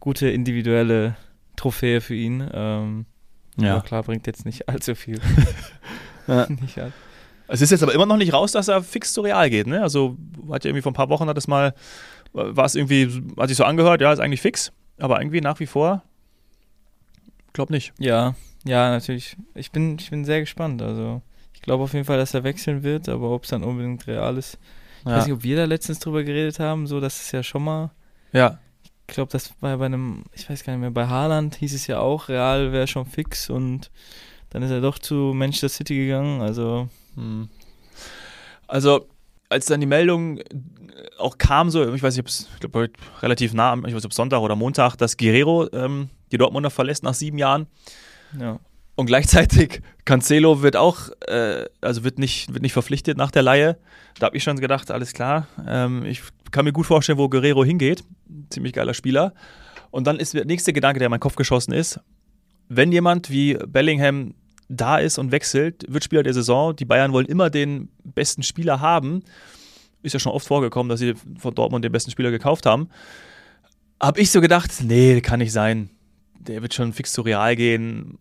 gute 0.01 0.29
individuelle 0.29 1.15
Trophäe 1.55 2.01
für 2.01 2.13
ihn. 2.15 2.45
Ähm, 2.53 3.05
Aber 3.57 3.79
klar, 3.81 4.03
bringt 4.03 4.27
jetzt 4.27 4.45
nicht 4.45 4.67
allzu 4.67 4.95
viel. 4.95 5.21
Ja. 6.27 6.47
nicht 6.61 6.79
all 6.79 6.91
Es 7.47 7.61
ist 7.61 7.71
jetzt 7.71 7.83
aber 7.83 7.93
immer 7.93 8.05
noch 8.05 8.17
nicht 8.17 8.33
raus, 8.33 8.51
dass 8.51 8.67
er 8.67 8.83
fix 8.83 9.13
zu 9.13 9.21
Real 9.21 9.49
geht, 9.49 9.67
ne? 9.67 9.81
Also 9.81 10.17
hat 10.49 10.63
ja 10.63 10.69
irgendwie 10.69 10.81
vor 10.81 10.91
ein 10.91 10.95
paar 10.95 11.09
Wochen 11.09 11.27
hat 11.27 11.37
es 11.37 11.47
mal, 11.47 11.73
war 12.31 12.65
es 12.65 12.75
irgendwie, 12.75 13.21
hat 13.37 13.49
sich 13.49 13.57
so 13.57 13.63
angehört, 13.63 14.01
ja, 14.01 14.11
ist 14.11 14.19
eigentlich 14.19 14.41
fix, 14.41 14.71
aber 14.97 15.19
irgendwie 15.21 15.41
nach 15.41 15.59
wie 15.59 15.65
vor, 15.65 16.03
glaub 17.53 17.69
nicht. 17.69 17.93
ja, 17.99 18.35
ja, 18.65 18.91
natürlich. 18.91 19.35
Ich 19.55 19.71
bin, 19.71 19.97
ich 19.99 20.09
bin 20.09 20.23
sehr 20.23 20.39
gespannt. 20.39 20.81
Also 20.81 21.21
ich 21.53 21.61
glaube 21.61 21.83
auf 21.83 21.93
jeden 21.93 22.05
Fall, 22.05 22.17
dass 22.17 22.33
er 22.33 22.45
wechseln 22.45 22.81
wird, 22.83 23.09
aber 23.09 23.31
ob 23.31 23.43
es 23.43 23.49
dann 23.49 23.63
unbedingt 23.63 24.07
real 24.07 24.37
ist. 24.37 24.57
Ich 25.01 25.05
weiß 25.05 25.25
nicht, 25.25 25.33
ob 25.33 25.43
wir 25.43 25.57
da 25.57 25.65
letztens 25.65 25.99
drüber 25.99 26.23
geredet 26.23 26.59
haben, 26.59 26.87
so 26.87 27.01
dass 27.01 27.19
es 27.21 27.31
ja 27.33 27.43
schon 27.43 27.65
mal 27.65 27.91
ja, 28.31 28.57
Ich 29.07 29.13
glaube, 29.13 29.31
das 29.31 29.53
war 29.59 29.71
ja 29.71 29.75
bei 29.75 29.85
einem, 29.85 30.23
ich 30.33 30.49
weiß 30.49 30.63
gar 30.63 30.73
nicht 30.73 30.79
mehr, 30.79 30.91
bei 30.91 31.07
Haaland 31.07 31.55
hieß 31.55 31.73
es 31.73 31.87
ja 31.87 31.99
auch, 31.99 32.29
Real 32.29 32.71
wäre 32.71 32.87
schon 32.87 33.05
fix 33.05 33.49
und 33.49 33.91
dann 34.49 34.63
ist 34.63 34.71
er 34.71 34.79
doch 34.81 34.97
zu 34.97 35.33
Manchester 35.35 35.67
City 35.69 35.95
gegangen. 35.95 36.41
Also, 36.41 36.87
Hm. 37.15 37.49
Also, 38.67 39.07
als 39.49 39.65
dann 39.65 39.79
die 39.79 39.87
Meldung 39.87 40.39
äh, 40.39 40.43
auch 41.17 41.37
kam, 41.37 41.69
so, 41.69 41.93
ich 41.93 42.03
weiß 42.03 42.15
nicht, 42.15 42.23
ob 42.23 42.27
es, 42.27 42.97
relativ 43.21 43.53
nah, 43.53 43.73
ich 43.75 43.83
weiß 43.83 43.93
nicht, 43.93 44.05
ob 44.05 44.13
Sonntag 44.13 44.41
oder 44.41 44.55
Montag, 44.55 44.95
dass 44.95 45.17
Guerrero 45.17 45.69
ähm, 45.73 46.09
die 46.31 46.37
Dortmunder 46.37 46.69
verlässt 46.69 47.03
nach 47.03 47.13
sieben 47.13 47.37
Jahren 47.37 47.67
ja. 48.39 48.59
und 48.95 49.05
gleichzeitig 49.05 49.81
Cancelo 50.05 50.61
wird 50.61 50.75
auch, 50.75 51.09
äh, 51.27 51.65
also 51.81 52.03
wird 52.03 52.19
nicht, 52.19 52.51
wird 52.53 52.63
nicht 52.63 52.73
verpflichtet 52.73 53.17
nach 53.17 53.31
der 53.31 53.43
Laie. 53.43 53.77
Da 54.19 54.27
habe 54.27 54.37
ich 54.37 54.43
schon 54.43 54.59
gedacht, 54.59 54.91
alles 54.91 55.13
klar, 55.13 55.47
ähm, 55.67 56.05
ich 56.05 56.21
kann 56.51 56.65
mir 56.65 56.73
gut 56.73 56.85
vorstellen, 56.85 57.17
wo 57.17 57.29
Guerrero 57.29 57.63
hingeht. 57.63 58.03
Ziemlich 58.49 58.73
geiler 58.73 58.93
Spieler. 58.93 59.33
Und 59.91 60.07
dann 60.07 60.17
ist 60.17 60.33
der 60.33 60.45
nächste 60.45 60.73
Gedanke, 60.73 60.99
der 60.99 61.07
in 61.07 61.11
meinen 61.11 61.19
Kopf 61.19 61.35
geschossen 61.35 61.71
ist, 61.71 61.99
wenn 62.69 62.91
jemand 62.91 63.29
wie 63.29 63.55
Bellingham 63.67 64.33
da 64.75 64.97
ist 64.97 65.17
und 65.17 65.31
wechselt, 65.31 65.85
wird 65.87 66.03
Spieler 66.03 66.23
der 66.23 66.33
Saison. 66.33 66.75
Die 66.75 66.85
Bayern 66.85 67.13
wollen 67.13 67.25
immer 67.25 67.49
den 67.49 67.89
besten 68.03 68.43
Spieler 68.43 68.79
haben. 68.79 69.23
Ist 70.01 70.13
ja 70.13 70.19
schon 70.19 70.31
oft 70.31 70.47
vorgekommen, 70.47 70.89
dass 70.89 70.99
sie 70.99 71.13
von 71.37 71.55
Dortmund 71.55 71.85
den 71.85 71.91
besten 71.91 72.11
Spieler 72.11 72.31
gekauft 72.31 72.65
haben. 72.65 72.89
Habe 74.01 74.19
ich 74.19 74.31
so 74.31 74.41
gedacht, 74.41 74.71
nee, 74.83 75.21
kann 75.21 75.39
nicht 75.39 75.53
sein. 75.53 75.89
Der 76.39 76.61
wird 76.61 76.73
schon 76.73 76.91
fix 76.93 77.13
zu 77.13 77.21
Real 77.21 77.55
gehen. 77.55 78.17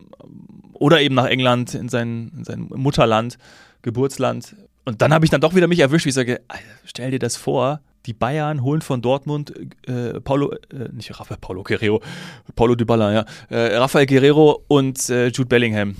Oder 0.73 1.01
eben 1.01 1.15
nach 1.15 1.25
England, 1.25 1.73
in 1.73 1.89
sein, 1.89 2.31
in 2.37 2.43
sein 2.45 2.69
Mutterland, 2.69 3.37
Geburtsland. 3.81 4.55
Und 4.85 5.01
dann 5.01 5.13
habe 5.13 5.25
ich 5.25 5.31
dann 5.31 5.41
doch 5.41 5.55
wieder 5.55 5.67
mich 5.67 5.79
erwischt, 5.79 6.05
wie 6.05 6.09
ich 6.09 6.15
sage, 6.15 6.41
stell 6.85 7.11
dir 7.11 7.19
das 7.19 7.35
vor, 7.35 7.81
die 8.05 8.13
Bayern 8.13 8.63
holen 8.63 8.81
von 8.81 9.01
Dortmund 9.01 9.53
äh, 9.87 10.19
Paulo, 10.19 10.51
äh, 10.51 10.89
nicht 10.91 11.17
Rafael, 11.17 11.37
Paulo 11.39 11.63
Guerrero, 11.63 12.01
Paulo 12.55 12.75
Dybala, 12.75 13.13
ja, 13.13 13.25
äh, 13.49 13.77
Rafael 13.77 14.05
Guerrero 14.05 14.63
und 14.67 15.09
äh, 15.09 15.27
Jude 15.27 15.47
Bellingham. 15.47 15.95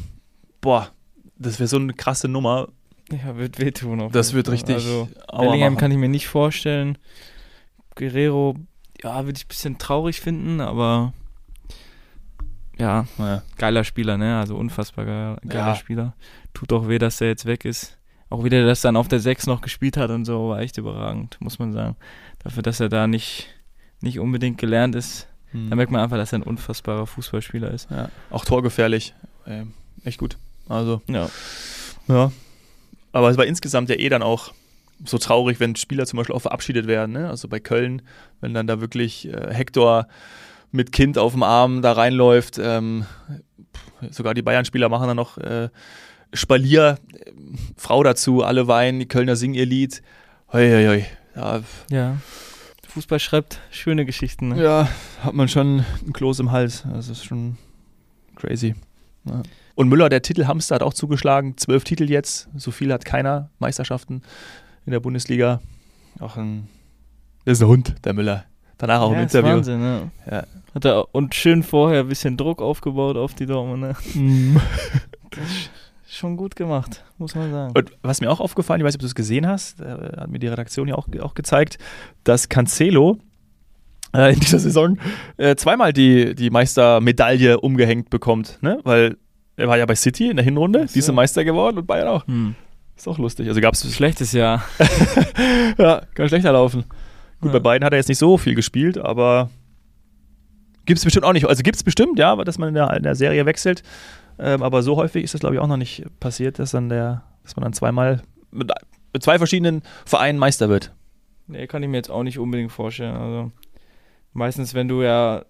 Boah, 0.63 0.89
das 1.37 1.59
wäre 1.59 1.67
so 1.67 1.77
eine 1.77 1.93
krasse 1.93 2.27
Nummer. 2.27 2.69
Ja, 3.11 3.35
wird 3.37 3.59
wehtun. 3.59 4.01
Auf 4.01 4.11
Das 4.13 4.33
wird 4.33 4.49
richtig 4.49 4.75
Also, 4.75 5.09
Bellingham 5.31 5.73
machen. 5.73 5.77
kann 5.77 5.91
ich 5.91 5.97
mir 5.97 6.07
nicht 6.09 6.27
vorstellen. 6.27 6.97
Guerrero, 7.95 8.55
ja, 9.03 9.25
würde 9.25 9.37
ich 9.37 9.45
ein 9.45 9.49
bisschen 9.49 9.77
traurig 9.77 10.19
finden, 10.21 10.61
aber 10.61 11.13
ja, 12.79 13.05
Ja. 13.17 13.43
geiler 13.57 13.83
Spieler, 13.83 14.17
ne? 14.17 14.39
Also 14.39 14.55
unfassbar 14.55 15.05
geiler, 15.05 15.37
geiler 15.47 15.67
Ja. 15.67 15.75
Spieler. 15.75 16.15
Tut 16.53 16.73
auch 16.73 16.87
weh, 16.87 16.97
dass 16.97 17.17
der 17.17 17.27
jetzt 17.27 17.45
weg 17.45 17.65
ist. 17.65 17.97
Auch 18.29 18.43
wie 18.43 18.49
der 18.49 18.65
das 18.65 18.81
dann 18.81 18.95
auf 18.95 19.07
der 19.07 19.19
6 19.19 19.45
noch 19.45 19.61
gespielt 19.61 19.95
hat 19.97 20.09
und 20.09 20.25
so, 20.25 20.49
war 20.49 20.59
echt 20.59 20.77
überragend, 20.77 21.37
muss 21.39 21.59
man 21.59 21.71
sagen. 21.71 21.95
Dafür, 22.43 22.63
dass 22.63 22.79
er 22.79 22.89
da 22.89 23.05
nicht, 23.05 23.47
nicht 24.01 24.19
unbedingt 24.19 24.57
gelernt 24.57 24.95
ist, 24.95 25.27
Hm. 25.51 25.69
da 25.69 25.75
merkt 25.75 25.91
man 25.91 26.01
einfach, 26.01 26.17
dass 26.17 26.33
er 26.33 26.39
ein 26.39 26.43
unfassbarer 26.43 27.05
Fußballspieler 27.05 27.69
ist. 27.69 27.91
ja. 27.91 28.09
Auch 28.31 28.43
torgefährlich. 28.45 29.13
Ähm, 29.45 29.73
echt 30.03 30.17
gut. 30.17 30.37
Also, 30.69 31.01
Ja. 31.07 31.29
ja. 32.07 32.31
Aber 33.11 33.29
es 33.29 33.37
war 33.37 33.45
insgesamt 33.45 33.89
ja 33.89 33.95
eh 33.95 34.09
dann 34.09 34.23
auch 34.23 34.53
so 35.05 35.17
traurig, 35.17 35.59
wenn 35.59 35.75
Spieler 35.75 36.05
zum 36.05 36.17
Beispiel 36.17 36.35
auch 36.35 36.41
verabschiedet 36.41 36.87
werden. 36.87 37.11
Ne? 37.13 37.29
Also 37.29 37.47
bei 37.47 37.59
Köln, 37.59 38.01
wenn 38.41 38.53
dann 38.53 38.67
da 38.67 38.81
wirklich 38.81 39.27
äh, 39.27 39.53
Hector 39.53 40.07
mit 40.71 40.91
Kind 40.91 41.17
auf 41.17 41.33
dem 41.33 41.43
Arm 41.43 41.81
da 41.81 41.91
reinläuft. 41.91 42.59
Ähm, 42.61 43.05
sogar 44.09 44.33
die 44.33 44.41
Bayern-Spieler 44.41 44.89
machen 44.89 45.07
dann 45.07 45.17
noch 45.17 45.37
äh, 45.37 45.69
Spalier, 46.33 46.97
äh, 47.13 47.31
Frau 47.77 48.01
dazu, 48.03 48.43
alle 48.43 48.67
weinen, 48.67 48.99
die 48.99 49.07
Kölner 49.07 49.35
singen 49.35 49.53
ihr 49.53 49.65
Lied. 49.65 50.01
Hoi, 50.51 50.69
hoi, 50.69 50.87
hoi. 50.87 51.05
Ja, 51.35 51.61
Ja. 51.89 52.17
Fußball 52.89 53.19
schreibt 53.19 53.59
schöne 53.71 54.05
Geschichten, 54.05 54.49
ne? 54.49 54.63
ja, 54.63 54.87
hat 55.23 55.33
man 55.33 55.47
schon 55.47 55.83
ein 56.05 56.13
Kloß 56.13 56.39
im 56.41 56.51
Hals. 56.51 56.83
Das 56.93 57.09
ist 57.09 57.23
schon 57.25 57.57
crazy. 58.35 58.75
Ja. 59.25 59.41
Und 59.75 59.89
Müller, 59.89 60.09
der 60.09 60.21
Titelhamster, 60.21 60.75
hat 60.75 60.83
auch 60.83 60.93
zugeschlagen. 60.93 61.57
Zwölf 61.57 61.83
Titel 61.83 62.09
jetzt. 62.09 62.49
So 62.55 62.71
viel 62.71 62.93
hat 62.93 63.05
keiner 63.05 63.49
Meisterschaften 63.59 64.21
in 64.85 64.91
der 64.91 64.99
Bundesliga. 64.99 65.61
Auch 66.19 66.37
ein. 66.37 66.67
Das 67.45 67.57
ist 67.57 67.63
ein 67.63 67.67
Hund, 67.67 67.95
der 68.05 68.13
Müller. 68.13 68.45
Danach 68.77 69.01
auch 69.01 69.11
ja, 69.11 69.17
im 69.17 69.23
Interview. 69.23 69.49
Wahnsinn, 69.49 69.79
ne? 69.79 70.11
Ja. 70.29 70.43
Hat 70.73 70.85
er 70.85 71.13
und 71.13 71.35
schön 71.35 71.63
vorher 71.63 72.01
ein 72.01 72.07
bisschen 72.07 72.37
Druck 72.37 72.61
aufgebaut 72.61 73.17
auf 73.17 73.33
die 73.33 73.45
Dortmunder. 73.45 73.95
Mhm. 74.13 74.59
Schon 76.07 76.37
gut 76.37 76.55
gemacht, 76.55 77.03
muss 77.17 77.33
man 77.33 77.51
sagen. 77.51 77.73
Und 77.75 77.91
was 78.03 78.21
mir 78.21 78.29
auch 78.29 78.39
aufgefallen, 78.39 78.81
ich 78.81 78.85
weiß 78.85 78.93
nicht, 78.93 78.99
ob 78.99 79.01
du 79.01 79.07
es 79.07 79.15
gesehen 79.15 79.47
hast, 79.47 79.81
äh, 79.81 80.17
hat 80.17 80.29
mir 80.29 80.37
die 80.37 80.47
Redaktion 80.47 80.87
ja 80.87 80.95
auch, 80.95 81.07
auch 81.21 81.33
gezeigt, 81.33 81.79
dass 82.23 82.49
Cancelo 82.49 83.17
äh, 84.13 84.33
in 84.33 84.39
dieser 84.39 84.59
Saison 84.59 84.99
äh, 85.37 85.55
zweimal 85.55 85.91
die, 85.91 86.35
die 86.35 86.51
Meistermedaille 86.51 87.59
umgehängt 87.59 88.11
bekommt. 88.11 88.59
Ne? 88.61 88.79
Weil 88.83 89.17
er 89.55 89.67
war 89.67 89.77
ja 89.77 89.85
bei 89.85 89.95
City 89.95 90.29
in 90.29 90.37
der 90.37 90.45
Hinrunde, 90.45 90.87
so. 90.87 90.93
die 90.93 91.01
sind 91.01 91.15
Meister 91.15 91.43
geworden 91.43 91.77
und 91.77 91.87
Bayern 91.87 92.07
auch. 92.07 92.27
Hm. 92.27 92.55
Ist 92.95 93.07
auch 93.07 93.17
lustig. 93.17 93.47
Also 93.47 93.59
gab 93.61 93.73
es 93.73 93.93
Schlechtes 93.95 94.31
Jahr. 94.33 94.63
ja, 95.77 96.01
kann 96.13 96.27
schlechter 96.27 96.51
laufen. 96.51 96.83
Gut, 97.41 97.51
Ja. 97.51 97.53
bei 97.53 97.59
beiden 97.59 97.85
hat 97.85 97.93
er 97.93 97.97
jetzt 97.97 98.07
nicht 98.09 98.19
so 98.19 98.37
viel 98.37 98.55
gespielt, 98.55 98.97
aber 98.97 99.49
gibt 100.85 100.99
es 100.99 101.03
bestimmt 101.03 101.25
auch 101.25 101.33
nicht. 101.33 101.47
Also 101.47 101.63
gibt 101.63 101.75
es 101.75 101.83
bestimmt, 101.83 102.19
ja, 102.19 102.35
dass 102.43 102.57
man 102.57 102.69
in 102.69 102.75
der, 102.75 102.91
in 102.95 103.03
der 103.03 103.15
Serie 103.15 103.45
wechselt. 103.45 103.83
Ähm, 104.39 104.63
aber 104.63 104.81
so 104.83 104.95
häufig 104.95 105.23
ist 105.23 105.33
das, 105.33 105.41
glaube 105.41 105.55
ich, 105.55 105.61
auch 105.61 105.67
noch 105.67 105.77
nicht 105.77 106.03
passiert, 106.19 106.59
dass, 106.59 106.71
dann 106.71 106.89
der, 106.89 107.23
dass 107.43 107.55
man 107.55 107.63
dann 107.63 107.73
zweimal 107.73 108.21
mit, 108.51 108.71
mit 109.11 109.23
zwei 109.23 109.37
verschiedenen 109.37 109.81
Vereinen 110.05 110.39
Meister 110.39 110.69
wird. 110.69 110.93
Nee, 111.47 111.67
kann 111.67 111.83
ich 111.83 111.89
mir 111.89 111.97
jetzt 111.97 112.09
auch 112.11 112.23
nicht 112.23 112.39
unbedingt 112.39 112.71
vorstellen. 112.71 113.15
Also 113.15 113.51
meistens, 114.33 114.73
wenn 114.73 114.87
du 114.87 115.01
ja, 115.01 115.45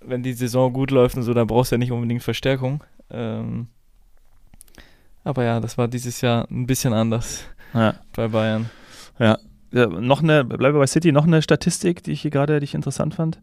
wenn 0.00 0.22
die 0.22 0.32
Saison 0.32 0.72
gut 0.72 0.90
läuft 0.90 1.16
und 1.16 1.22
so, 1.22 1.34
dann 1.34 1.46
brauchst 1.46 1.70
du 1.72 1.74
ja 1.76 1.78
nicht 1.78 1.92
unbedingt 1.92 2.22
Verstärkung. 2.22 2.82
Ähm, 3.10 3.68
aber 5.24 5.44
ja, 5.44 5.60
das 5.60 5.78
war 5.78 5.88
dieses 5.88 6.20
Jahr 6.20 6.46
ein 6.50 6.66
bisschen 6.66 6.92
anders 6.92 7.44
Ja. 7.72 7.94
bei 8.14 8.28
Bayern. 8.28 8.68
Ja, 9.18 9.38
noch 9.72 10.22
eine, 10.22 10.44
bleiben 10.44 10.74
wir 10.74 10.80
bei 10.80 10.86
City, 10.86 11.10
noch 11.12 11.26
eine 11.26 11.42
Statistik, 11.42 12.02
die 12.02 12.12
ich 12.12 12.22
hier 12.22 12.30
gerade, 12.30 12.60
die 12.60 12.64
ich 12.64 12.74
interessant 12.74 13.14
fand. 13.14 13.40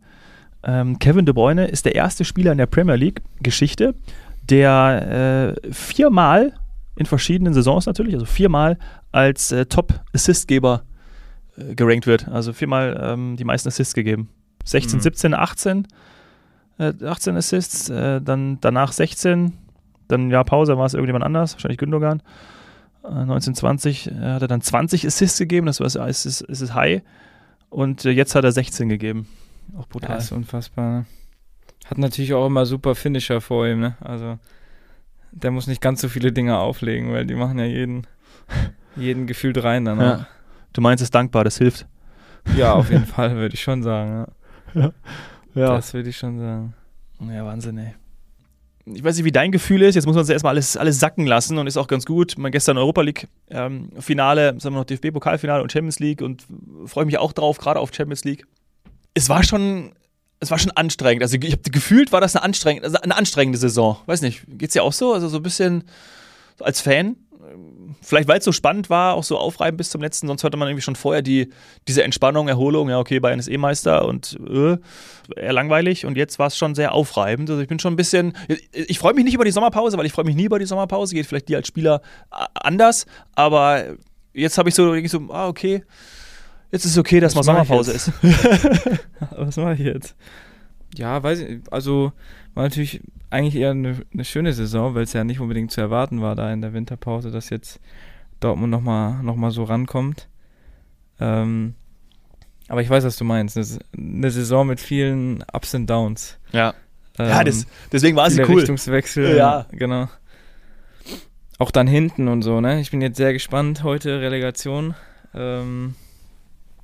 Ähm, 0.64 1.00
Kevin 1.00 1.26
De 1.26 1.34
Bruyne 1.34 1.66
ist 1.68 1.86
der 1.86 1.96
erste 1.96 2.24
Spieler 2.24 2.52
in 2.52 2.58
der 2.58 2.68
Premier 2.68 2.96
League-Geschichte, 2.96 3.96
der 4.44 5.56
äh, 5.64 5.74
viermal 5.74 6.54
in 6.96 7.06
verschiedenen 7.06 7.54
Saisons 7.54 7.86
natürlich, 7.86 8.14
also 8.14 8.26
viermal 8.26 8.78
als 9.12 9.52
äh, 9.52 9.66
Top-Assistgeber 9.66 10.84
äh, 11.58 11.74
gerankt 11.76 12.06
wird. 12.06 12.28
Also 12.28 12.54
viermal 12.54 13.00
ähm, 13.02 13.36
die 13.38 13.44
meisten 13.44 13.68
Assists 13.70 13.94
gegeben. 13.94 14.30
16, 14.66 15.00
Mhm. 15.00 15.02
17, 15.04 15.34
18, 15.34 15.88
äh, 16.78 16.94
18 17.06 17.36
Assists, 17.36 17.90
äh, 17.90 18.22
dann 18.22 18.60
danach 18.62 18.92
16, 18.92 19.54
dann 20.08 20.30
ja 20.30 20.44
Pause 20.44 20.78
war 20.78 20.86
es 20.86 20.94
irgendjemand 20.94 21.24
anders, 21.24 21.54
wahrscheinlich 21.54 21.78
Gündogan. 21.78 22.22
Äh, 23.04 23.08
1920 23.08 24.12
äh, 24.12 24.14
hat 24.14 24.42
er 24.42 24.48
dann 24.48 24.62
20 24.62 25.06
Assists 25.08 25.40
gegeben, 25.40 25.68
das 25.68 25.80
war 25.80 25.88
es 25.88 26.26
ist, 26.26 26.42
ist, 26.42 26.74
High. 26.74 27.02
Und 27.70 28.06
äh, 28.06 28.12
jetzt 28.12 28.36
hat 28.36 28.44
er 28.44 28.52
16 28.52 28.90
gegeben. 28.90 29.28
Auch 29.74 29.82
Ja, 29.82 29.86
brutal. 29.90 30.18
ist 30.18 30.32
unfassbar. 30.32 30.92
Ne? 30.92 31.06
Hat 31.86 31.98
natürlich 31.98 32.34
auch 32.34 32.46
immer 32.46 32.66
super 32.66 32.96
Finisher 32.96 33.42
vor 33.42 33.68
ihm, 33.68 33.80
ne? 33.80 33.96
Also 34.02 34.38
der 35.32 35.52
muss 35.52 35.68
nicht 35.68 35.82
ganz 35.82 36.02
so 36.02 36.10
viele 36.10 36.32
Dinge 36.32 36.58
auflegen, 36.58 37.12
weil 37.12 37.26
die 37.26 37.36
machen 37.36 37.58
ja 37.58 37.66
jeden, 37.66 38.06
jeden 38.96 39.28
gefühlt 39.28 39.64
rein 39.64 39.86
dann. 39.86 40.00
Ja. 40.00 40.28
Du 40.74 40.82
meinst, 40.82 41.02
es 41.02 41.08
ist 41.08 41.16
dankbar, 41.16 41.44
das 41.44 41.58
hilft. 41.58 41.88
ja 42.56 42.74
auf 42.74 42.90
jeden 42.92 43.06
Fall, 43.06 43.36
würde 43.36 43.56
ich 43.56 43.62
schon 43.62 43.82
sagen. 43.84 44.26
Ja. 44.74 44.82
Ja. 44.82 44.92
Das 45.56 45.94
würde 45.94 46.10
ich 46.10 46.18
schon 46.18 46.40
sagen. 46.40 46.74
ja, 47.20 47.46
Wahnsinn, 47.46 47.78
ey. 47.78 47.94
Ich 48.86 49.04
weiß 49.04 49.16
nicht, 49.16 49.26
wie 49.26 49.32
dein 49.32 49.52
Gefühl 49.52 49.84
ist. 49.84 49.96
Jetzt 49.96 50.06
muss 50.06 50.16
man 50.16 50.26
sich 50.26 50.34
erstmal 50.34 50.52
alles, 50.52 50.76
alles 50.76 51.00
sacken 51.00 51.28
lassen 51.28 51.58
und 51.58 51.68
ist 51.68 51.78
auch 51.78 51.88
ganz 51.88 52.06
gut. 52.06 52.38
Man 52.38 52.52
gestern 52.52 52.78
Europa 52.78 53.02
League 53.02 53.28
ähm, 53.50 53.90
Finale, 54.00 54.56
sagen 54.60 54.76
wir 54.76 54.80
noch 54.80 54.86
DFB-Pokalfinale 54.86 55.62
und 55.62 55.72
Champions 55.72 56.00
League 56.00 56.22
und 56.22 56.44
freue 56.86 57.06
mich 57.06 57.18
auch 57.18 57.32
drauf, 57.32 57.58
gerade 57.60 57.80
auf 57.80 57.94
Champions 57.94 58.24
League. 58.24 58.48
Es 59.14 59.30
war 59.30 59.44
schon, 59.44 59.94
es 60.40 60.50
war 60.50 60.58
schon 60.58 60.72
anstrengend. 60.72 61.22
Also 61.22 61.38
ich 61.38 61.52
habe 61.52 61.70
gefühlt, 61.70 62.12
war 62.12 62.22
das 62.22 62.36
eine 62.36 62.44
anstrengende, 62.44 62.88
also 62.88 62.98
eine 62.98 63.16
anstrengende 63.16 63.60
Saison. 63.60 63.98
Weiß 64.08 64.22
nicht, 64.22 64.44
geht's 64.48 64.74
dir 64.74 64.84
auch 64.84 64.94
so? 64.94 65.14
Also 65.14 65.28
so 65.28 65.38
ein 65.38 65.44
bisschen 65.44 65.84
als 66.60 66.82
Fan. 66.82 67.18
Ähm, 67.50 67.96
Vielleicht 68.02 68.28
weil 68.28 68.40
es 68.40 68.46
so 68.46 68.52
spannend 68.52 68.90
war, 68.90 69.14
auch 69.16 69.24
so 69.24 69.38
aufreibend 69.38 69.78
bis 69.78 69.90
zum 69.90 70.02
letzten, 70.02 70.28
sonst 70.28 70.44
hörte 70.44 70.58
man 70.58 70.68
irgendwie 70.68 70.82
schon 70.84 70.96
vorher 70.96 71.22
die, 71.22 71.50
diese 71.88 72.04
Entspannung, 72.04 72.48
Erholung, 72.48 72.90
ja, 72.90 73.00
okay, 73.00 73.20
Bayern 73.20 73.40
ist 73.40 73.48
eh 73.48 73.58
Meister 73.58 74.06
und 74.06 74.38
äh, 74.50 74.78
eher 75.36 75.54
langweilig 75.54 76.06
und 76.06 76.18
jetzt 76.18 76.40
war 76.40 76.48
es 76.48 76.58
schon 76.58 76.76
sehr 76.76 76.94
aufreibend. 76.94 77.50
Also 77.50 77.62
ich 77.62 77.68
bin 77.68 77.80
schon 77.80 77.94
ein 77.94 77.98
bisschen, 77.98 78.34
ich 78.72 79.00
freue 79.00 79.14
mich 79.14 79.24
nicht 79.26 79.34
über 79.36 79.46
die 79.46 79.52
Sommerpause, 79.52 79.98
weil 79.98 80.06
ich 80.06 80.14
freue 80.14 80.26
mich 80.26 80.36
nie 80.36 80.46
über 80.46 80.60
die 80.60 80.66
Sommerpause, 80.66 81.14
geht 81.16 81.26
vielleicht 81.26 81.50
dir 81.50 81.58
als 81.58 81.68
Spieler 81.68 82.02
a- 82.30 82.48
anders, 82.56 83.06
aber 83.36 83.84
jetzt 84.34 84.58
habe 84.58 84.70
ich 84.70 84.76
so, 84.76 84.94
ich 84.94 85.10
so, 85.12 85.20
ah, 85.32 85.48
okay, 85.48 85.84
jetzt 86.72 86.86
ist 86.86 86.92
es 86.92 86.98
okay, 86.98 87.20
dass 87.20 87.36
Was 87.36 87.46
mal 87.48 87.62
ich 87.62 87.68
Sommerpause 87.68 87.92
ist. 87.92 88.12
Was 89.38 89.58
mache 89.58 89.74
ich 89.74 89.80
jetzt? 89.82 90.16
Ja, 90.96 91.22
weiß 91.22 91.40
ich, 91.40 91.60
also 91.72 92.12
war 92.54 92.64
natürlich 92.64 93.02
eigentlich 93.32 93.56
eher 93.56 93.72
eine, 93.72 94.02
eine 94.14 94.26
schöne 94.26 94.54
Saison, 94.54 94.94
weil 94.94 95.04
es 95.04 95.14
ja 95.14 95.24
nicht 95.24 95.40
unbedingt 95.40 95.72
zu 95.72 95.82
erwarten 95.82 96.22
war 96.22 96.36
da 96.36 96.52
in 96.52 96.62
der 96.62 96.74
Winterpause, 96.74 97.32
dass 97.32 97.50
jetzt 97.50 97.80
Dortmund 98.40 98.72
nochmal 98.72 99.24
noch 99.24 99.36
mal 99.36 99.52
so 99.52 99.64
rankommt. 99.64 100.28
Ähm, 101.20 101.76
aber 102.68 102.82
ich 102.82 102.90
weiß, 102.90 103.04
was 103.04 103.18
du 103.18 103.24
meinst. 103.24 103.58
Eine, 103.58 103.66
eine 103.98 104.32
Saison 104.32 104.68
mit 104.68 104.80
vielen 104.80 105.44
Ups 105.54 105.74
und 105.74 105.90
Downs. 105.90 106.38
Ja, 106.52 106.74
ja 107.18 107.40
Ähm, 107.40 107.46
das, 107.46 107.68
deswegen 107.92 108.18
war 108.18 108.30
sie 108.30 108.42
cool. 108.44 108.56
Richtungswechsel. 108.56 109.36
Ja. 109.36 109.66
Genau. 109.72 110.08
Auch 111.58 111.72
dann 111.72 111.88
hinten 111.88 112.28
und 112.28 112.42
so, 112.42 112.60
ne? 112.60 112.82
Ich 112.82 112.92
bin 112.92 113.02
jetzt 113.02 113.18
sehr 113.18 113.34
gespannt. 113.34 113.84
Heute 113.84 114.22
Relegation. 114.22 114.96
Ähm, 115.34 115.96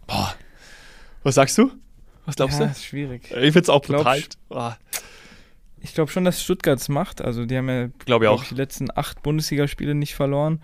Boah. 0.06 0.34
Was 1.24 1.36
sagst 1.36 1.58
du? 1.58 1.72
Was 2.25 2.36
glaubst 2.36 2.60
ja, 2.60 2.66
du? 2.66 2.72
ist 2.72 2.86
schwierig. 2.86 3.24
Ich 3.32 3.54
finde 3.54 3.60
es 3.60 3.70
auch. 3.70 3.82
Boah. 4.50 4.77
Ich 5.82 5.94
glaube 5.94 6.12
schon, 6.12 6.26
dass 6.26 6.42
Stuttgart 6.42 6.80
es 6.80 6.90
macht. 6.90 7.22
Also 7.22 7.46
die 7.46 7.56
haben 7.58 7.70
ja, 7.70 7.88
Glaube 7.88 7.96
ich 7.98 8.06
glaub 8.06 8.40
auch. 8.40 8.44
die 8.46 8.56
letzten 8.56 8.88
acht 8.96 9.22
Bundesligaspiele 9.24 9.94
nicht 9.96 10.16
verloren. 10.16 10.62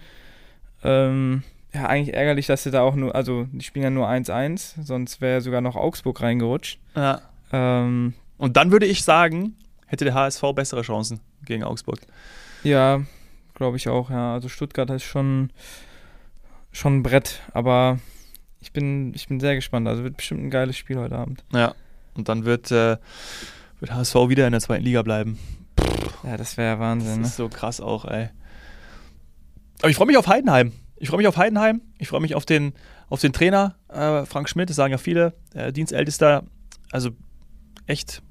Ähm, 0.84 1.44
ja, 1.74 1.86
eigentlich 1.88 2.16
ärgerlich, 2.16 2.48
dass 2.48 2.64
sie 2.64 2.72
da 2.72 2.82
auch 2.82 2.96
nur, 2.96 3.16
also 3.16 3.48
die 3.52 3.64
spielen 3.64 3.84
ja 3.84 3.90
nur 3.90 4.08
1-1, 4.08 4.84
sonst 4.84 5.22
wäre 5.22 5.42
sogar 5.42 5.62
noch 5.62 5.76
Augsburg 5.76 6.22
reingerutscht. 6.22 6.80
Ja. 6.96 7.22
Ähm, 7.52 8.14
Und 8.38 8.58
dann 8.58 8.72
würde 8.72 8.86
ich 8.86 9.04
sagen, 9.04 9.56
hätte 9.88 10.06
der 10.06 10.14
HSV 10.14 10.42
bessere 10.56 10.82
Chancen 10.82 11.20
gegen 11.46 11.64
Augsburg. 11.64 12.00
ja, 12.64 13.02
glaube 13.56 13.78
ich 13.78 13.88
auch, 13.88 14.10
ja. 14.10 14.34
Also 14.34 14.50
Stuttgart 14.50 14.90
ist 14.90 15.04
schon, 15.04 15.52
schon 16.72 16.98
ein 16.98 17.04
Brett, 17.04 17.42
aber 17.54 18.00
ich 18.60 18.72
bin, 18.72 19.14
ich 19.14 19.28
bin 19.28 19.40
sehr 19.40 19.56
gespannt. 19.56 19.88
Also 19.88 20.04
wird 20.04 20.18
bestimmt 20.18 20.44
ein 20.44 20.50
geiles 20.50 20.76
Spiel 20.78 20.98
heute 20.98 21.16
Abend. 21.18 21.44
Ja. 21.54 21.76
Und 22.16 22.30
dann 22.30 22.46
wird, 22.46 22.72
äh, 22.72 22.98
wird 23.84 23.94
HSV 23.94 24.16
wieder 24.30 24.46
in 24.48 24.54
der 24.54 24.62
zweiten 24.62 24.84
Liga 24.86 25.02
bleiben. 25.02 25.38
Ja, 26.24 26.38
das 26.38 26.56
wäre 26.56 26.70
ja 26.70 26.74
Das 26.76 26.80
Wahnsinn. 26.82 27.22
Ne? 27.22 27.28
ist 27.28 27.36
so 27.36 27.50
krass 27.50 27.82
auch, 27.82 28.06
ey. 28.06 28.30
Aber 29.82 29.90
ich 29.90 29.98
freue 29.98 30.08
mich 30.08 30.16
auf 30.18 30.28
Heidenheim. 30.28 30.72
Ich 30.96 31.10
freue 31.10 31.18
mich 31.18 31.28
auf 31.28 31.36
Heidenheim. 31.36 31.82
Ich 31.98 32.08
freue 32.08 32.22
mich 32.22 32.34
auf 32.34 32.46
den, 32.46 32.74
auf 33.10 33.20
den 33.20 33.34
Trainer, 33.34 33.76
äh, 33.90 34.26
Frank 34.26 34.48
Schmidt, 34.48 34.70
das 34.70 34.78
sagen 34.78 34.92
ja 34.94 34.98
viele, 34.98 35.34
äh, 35.54 35.74
Dienstältester. 35.74 36.44
Also 36.94 37.10
echt, 37.86 38.22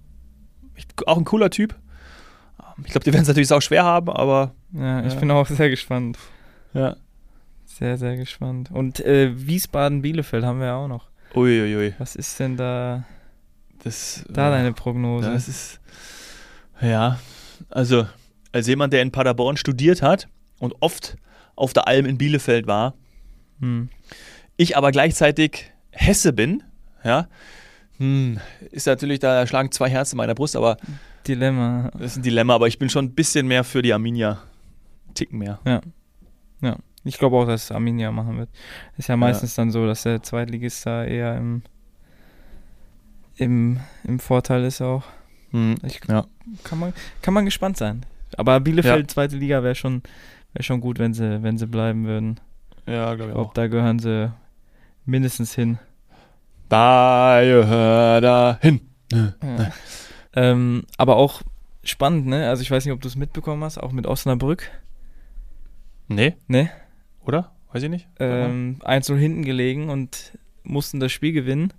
echt 0.75 1.07
auch 1.07 1.19
ein 1.19 1.25
cooler 1.27 1.51
Typ. 1.51 1.75
Ich 2.85 2.93
glaube, 2.93 3.05
die 3.05 3.13
werden 3.13 3.23
es 3.23 3.29
natürlich 3.29 3.53
auch 3.53 3.61
schwer 3.61 3.85
haben, 3.85 4.09
aber 4.09 4.55
Ja, 4.73 5.05
ich 5.05 5.13
Ja. 5.13 5.21
bin 5.21 5.31
auch 5.31 5.47
sehr 5.47 5.69
gespannt. 5.71 6.19
ja. 6.73 6.97
Sehr, 7.67 7.97
sehr 7.99 8.17
gespannt. 8.17 8.71
Und 8.71 9.01
äh, 9.01 9.33
Wiesbaden-Bielefeld 9.35 10.45
haben 10.45 10.61
wir 10.61 10.67
ja 10.67 10.77
auch 10.77 10.89
noch. 10.89 11.09
Uiuiui. 11.35 11.95
Was 11.99 12.17
ist 12.17 12.39
denn 12.39 12.57
da, 12.59 13.05
Das, 13.83 14.25
da 14.29 14.49
äh, 14.49 14.53
deine 14.53 14.73
Prognose? 14.73 15.31
Das 15.31 15.49
ist, 15.49 15.81
ja, 16.81 17.19
also 17.69 18.07
als 18.53 18.67
jemand, 18.67 18.93
der 18.93 19.03
in 19.03 19.11
Paderborn 19.11 19.57
studiert 19.57 20.03
hat 20.03 20.29
und 20.59 20.75
oft 20.81 21.17
auf 21.57 21.73
der 21.73 21.89
Alm 21.89 22.07
in 22.07 22.19
Bielefeld 22.19 22.67
war, 22.67 22.95
hm. 23.61 23.89
ich 24.57 24.77
aber 24.77 24.93
gleichzeitig 24.93 25.73
Hesse 25.91 26.33
bin, 26.33 26.63
ja, 27.05 27.29
hm, 27.99 28.39
ist 28.71 28.87
natürlich, 28.87 29.19
da 29.19 29.47
schlagen 29.47 29.71
zwei 29.73 29.91
Herzen 29.91 30.15
in 30.15 30.19
meiner 30.19 30.35
Brust, 30.35 30.57
aber 30.57 30.77
Dilemma. 31.27 31.91
das 31.95 32.13
ist 32.13 32.17
ein 32.19 32.23
Dilemma, 32.23 32.55
aber 32.55 32.69
ich 32.69 32.79
bin 32.79 32.89
schon 32.89 33.07
ein 33.07 33.15
bisschen 33.15 33.47
mehr 33.47 33.65
für 33.65 33.83
die 33.83 33.93
Arminia. 33.93 34.43
Einen 35.07 35.15
Ticken 35.15 35.39
mehr. 35.39 35.61
Ich 37.05 37.19
glaube 37.19 37.37
auch, 37.37 37.47
dass 37.47 37.71
Arminia 37.73 38.13
machen 38.13 38.39
wird. 38.39 38.49
Ist 38.97 39.09
ja 39.09 39.17
meistens 39.17 39.55
dann 39.55 39.71
so, 39.71 39.87
dass 39.87 40.05
der 40.05 40.23
Zweitligist 40.23 40.87
da 40.87 41.05
eher 41.05 41.37
im, 41.37 41.63
im, 43.37 43.81
im 44.05 44.19
Vorteil 44.19 44.65
ist 44.65 44.81
auch. 44.81 45.05
Hm, 45.51 45.77
Ich, 45.85 46.01
ja. 46.09 46.27
kann, 46.65 46.79
man, 46.79 46.93
kann 47.23 47.35
man 47.35 47.45
gespannt 47.45 47.77
sein. 47.77 48.05
Aber 48.37 48.59
Bielefeld, 48.61 49.11
zweite 49.11 49.37
Liga, 49.37 49.63
wäre 49.63 49.75
schon, 49.75 50.03
wär 50.55 50.63
schon 50.63 50.81
gut, 50.81 50.99
wenn 50.99 51.13
sie, 51.15 51.43
wenn 51.43 51.59
sie 51.59 51.67
bleiben 51.67 52.07
würden. 52.07 52.41
ja, 52.87 53.15
glaube 53.15 53.31
Ich 53.31 53.35
glaube, 53.35 53.49
auch. 53.49 53.53
da 53.55 53.67
gehören 53.67 53.99
sie 53.99 54.33
mindestens 55.05 55.55
hin. 55.55 55.79
Da 56.69 57.41
gehört 57.43 58.25
da 58.25 58.59
hin. 58.63 58.81
Ja. 59.13 59.35
ähm, 60.35 60.85
aber 60.97 61.17
auch 61.17 61.43
spannend, 61.85 62.27
ne? 62.27 62.49
Also 62.49 62.63
ich 62.63 62.71
weiß 62.71 62.85
nicht, 62.87 62.95
ob 62.95 63.03
du 63.03 63.09
es 63.09 63.17
mitbekommen 63.17 63.63
hast, 63.63 63.77
auch 63.77 63.93
mit 63.93 64.07
Osnabrück. 64.07 64.71
Nee, 66.09 66.35
Ne? 66.49 66.71
oder? 67.25 67.53
Weiß 67.73 67.83
ich 67.83 67.89
nicht. 67.91 68.09
Ähm, 68.19 68.77
1-0 68.81 69.17
hinten 69.17 69.45
gelegen 69.45 69.89
und 69.91 70.37
mussten 70.63 71.01
das 71.01 71.13
Spiel 71.13 71.33
gewinnen. 71.33 71.73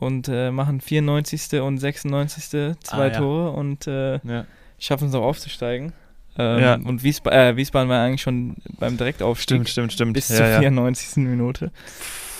Und 0.00 0.28
äh, 0.28 0.50
machen 0.50 0.80
94. 0.80 1.60
und 1.60 1.78
96. 1.78 2.48
zwei 2.48 2.76
Ah, 2.90 3.06
ja. 3.06 3.10
Tore 3.10 3.50
und 3.52 3.86
äh, 3.86 4.18
ja. 4.26 4.46
schaffen 4.78 5.08
es 5.08 5.14
auch 5.14 5.22
aufzusteigen. 5.24 5.92
Ähm, 6.38 6.58
Ja. 6.58 6.74
Und 6.74 7.02
Wiesba 7.02 7.30
äh, 7.30 7.56
Wiesbaden 7.56 7.88
war 7.90 8.02
eigentlich 8.02 8.22
schon 8.22 8.56
beim 8.78 8.96
Direktaufstieg 8.96 9.56
Stimmt, 9.56 9.68
stimmt, 9.68 9.92
stimmt. 9.92 10.12
bis 10.14 10.28
zur 10.28 10.46
ja. 10.46 10.58
94. 10.58 11.16
Minute. 11.24 11.70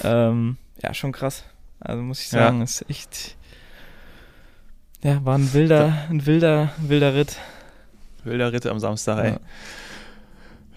Ähm, 0.02 0.56
ja, 0.82 0.94
schon 0.94 1.12
krass. 1.12 1.44
Also 1.80 2.02
muss 2.02 2.20
ich 2.22 2.28
sagen, 2.28 2.62
ist 2.62 2.84
echt. 2.88 3.36
Ja, 5.02 5.24
war 5.24 5.36
ein 5.38 5.52
wilder, 5.54 5.94
ein 6.10 6.24
wilder, 6.26 6.70
wilder 6.78 7.14
Ritt. 7.14 7.36
Wilder 8.24 8.52
Ritt 8.52 8.66
am 8.66 8.78
Samstag, 8.80 9.24
ey. 9.24 9.34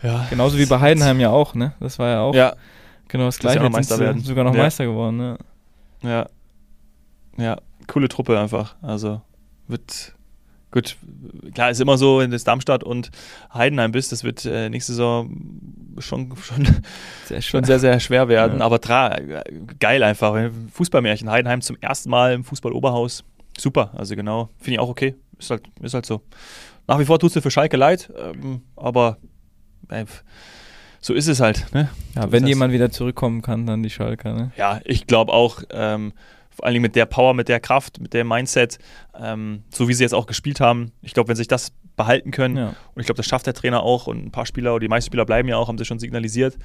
Ja. 0.02 0.26
Genauso 0.30 0.58
wie 0.58 0.66
bei 0.66 0.80
Heidenheim 0.80 1.20
ja 1.20 1.30
auch, 1.30 1.56
ne? 1.56 1.74
Das 1.80 1.98
war 2.00 2.10
ja 2.10 2.22
auch 2.22 2.34
Ja, 2.36 2.56
genau 3.08 3.26
das 3.26 3.40
gleiche. 3.40 3.64
Jetzt 3.64 3.88
sind 3.90 4.00
werden. 4.00 4.22
sogar 4.22 4.44
noch 4.44 4.54
Ja. 4.56 4.64
Meister 4.64 4.86
geworden, 4.86 5.18
ne? 5.18 5.38
ja. 6.02 6.28
Ja, 7.38 7.58
coole 7.88 8.08
Truppe 8.08 8.40
einfach. 8.40 8.76
Also 8.82 9.22
wird 9.68 10.14
gut. 10.72 10.98
Klar, 11.54 11.70
ist 11.70 11.82
immer 11.82 11.98
so, 11.98 12.20
wenn 12.20 12.32
du 12.32 12.38
Darmstadt 12.38 12.84
und 12.84 13.12
Heidenheim 13.54 13.92
bist, 13.92 14.12
das 14.12 14.24
wird 14.24 14.46
äh, 14.46 14.70
nächste 14.70 14.94
Saison 14.94 15.30
schon, 16.00 16.36
schon, 16.38 16.68
Sehr 17.26 17.42
schon 17.42 17.64
sehr, 17.64 17.80
sehr 17.80 18.00
schwer 18.00 18.28
werden. 18.28 18.60
Ja. 18.60 18.66
Aber 18.66 18.82
tra 18.82 19.18
geil 19.80 20.04
einfach. 20.04 20.50
Fußballmärchen. 20.74 21.30
Heidenheim 21.30 21.62
zum 21.62 21.78
ersten 21.80 22.10
Mal 22.10 22.34
im 22.34 22.44
Fußball-Oberhaus. 22.44 23.24
Super. 23.58 23.92
Also 23.96 24.16
genau. 24.16 24.50
Finde 24.58 24.74
ich 24.74 24.80
auch 24.80 24.90
okay. 24.90 25.16
Ist 25.38 25.52
halt, 25.52 25.64
ist 25.82 25.94
halt 25.94 26.06
so. 26.06 26.22
Nach 26.88 27.00
wie 27.00 27.06
vor 27.06 27.20
tut 27.20 27.30
es 27.30 27.34
dir 27.34 27.42
für 27.42 27.52
Schalke 27.52 27.78
leid, 27.78 28.12
ähm, 28.18 28.62
aber 28.76 29.18
äh, 29.90 30.06
so 31.00 31.14
ist 31.14 31.28
es 31.28 31.40
halt. 31.40 31.74
Ne? 31.74 31.90
Ja, 32.16 32.24
So 32.24 32.32
wenn 32.32 32.48
jemand 32.48 32.74
wieder 32.74 32.92
zurückkommen 32.92 33.42
kann, 33.42 33.66
dann 33.66 33.84
die 33.84 33.90
Schalker, 33.90 34.34
ne? 34.34 34.52
Ja, 34.58 34.82
ich 34.84 35.08
glaube 35.08 35.32
auch, 35.32 35.64
ähm, 35.70 36.14
vor 36.56 36.66
allen 36.66 36.74
Dingen 36.74 36.84
mit 36.84 36.96
der 36.96 37.06
Power, 37.06 37.34
mit 37.34 37.48
der 37.50 37.60
Kraft, 37.60 38.00
mit 38.00 38.14
dem 38.14 38.28
Mindset, 38.28 38.78
ähm, 39.20 39.64
so 39.70 39.88
wie 39.88 39.94
sie 39.94 40.04
jetzt 40.04 40.14
auch 40.14 40.26
gespielt 40.26 40.60
haben. 40.60 40.92
Ich 41.02 41.14
glaube, 41.14 41.30
wenn 41.30 41.36
sich 41.36 41.48
das 41.48 41.74
behalten 41.96 42.32
können, 42.32 42.58
Ja. 42.58 42.68
und 42.94 43.00
ich 43.02 43.06
glaube, 43.06 43.18
das 43.18 43.26
schafft 43.28 43.46
der 43.48 43.54
Trainer 43.54 43.84
auch 43.84 44.08
und 44.08 44.26
ein 44.26 44.32
paar 44.32 44.46
Spieler, 44.46 44.72
oder 44.74 44.80
die 44.82 44.88
meisten 44.88 45.08
Spieler 45.08 45.26
bleiben 45.26 45.48
ja 45.48 45.58
auch, 45.58 45.68
haben 45.68 45.78
sie 45.78 45.86
schon 45.86 46.00
signalisiert, 46.00 46.58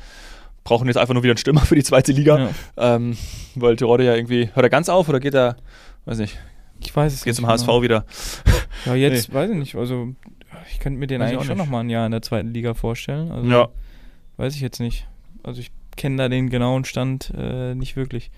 brauchen 0.64 0.86
jetzt 0.88 0.96
einfach 0.96 1.14
nur 1.14 1.22
wieder 1.22 1.32
einen 1.32 1.38
Stürmer 1.38 1.60
für 1.66 1.74
die 1.74 1.82
zweite 1.82 2.12
Liga, 2.12 2.38
ja. 2.76 2.96
ähm, 2.96 3.16
weil 3.54 3.76
Terodde 3.76 4.04
ja 4.04 4.14
irgendwie, 4.14 4.46
hört 4.52 4.64
er 4.64 4.70
ganz 4.70 4.88
auf 4.88 5.08
oder 5.08 5.20
geht 5.20 5.34
er, 5.34 5.56
weiß 6.06 6.18
nicht, 6.18 6.38
Ich 6.80 6.94
weiß 6.94 7.12
es 7.12 7.24
geht 7.24 7.34
zum 7.34 7.46
HSV 7.46 7.66
genau. 7.66 7.82
wieder? 7.82 8.04
Ja, 8.86 8.94
jetzt 8.94 9.32
weiß 9.34 9.50
ich 9.50 9.56
nicht. 9.56 9.74
Also, 9.74 10.14
ich 10.70 10.78
könnte 10.78 10.98
mir 10.98 11.06
den 11.06 11.20
Weiß 11.20 11.30
eigentlich 11.32 11.46
schon 11.46 11.56
nicht. 11.56 11.66
noch 11.66 11.70
mal 11.70 11.80
ein 11.80 11.90
Jahr 11.90 12.06
in 12.06 12.12
der 12.12 12.22
zweiten 12.22 12.52
Liga 12.54 12.74
vorstellen. 12.74 13.30
Also, 13.32 13.48
Ja, 13.50 13.68
weiß 14.36 14.54
ich 14.54 14.60
jetzt 14.60 14.78
nicht. 14.80 15.06
Also, 15.42 15.60
ich 15.60 15.70
kenne 15.96 16.16
da 16.16 16.28
den 16.28 16.48
genauen 16.50 16.84
Stand 16.84 17.32
äh, 17.36 17.74
nicht 17.74 17.96
wirklich. 17.96 18.30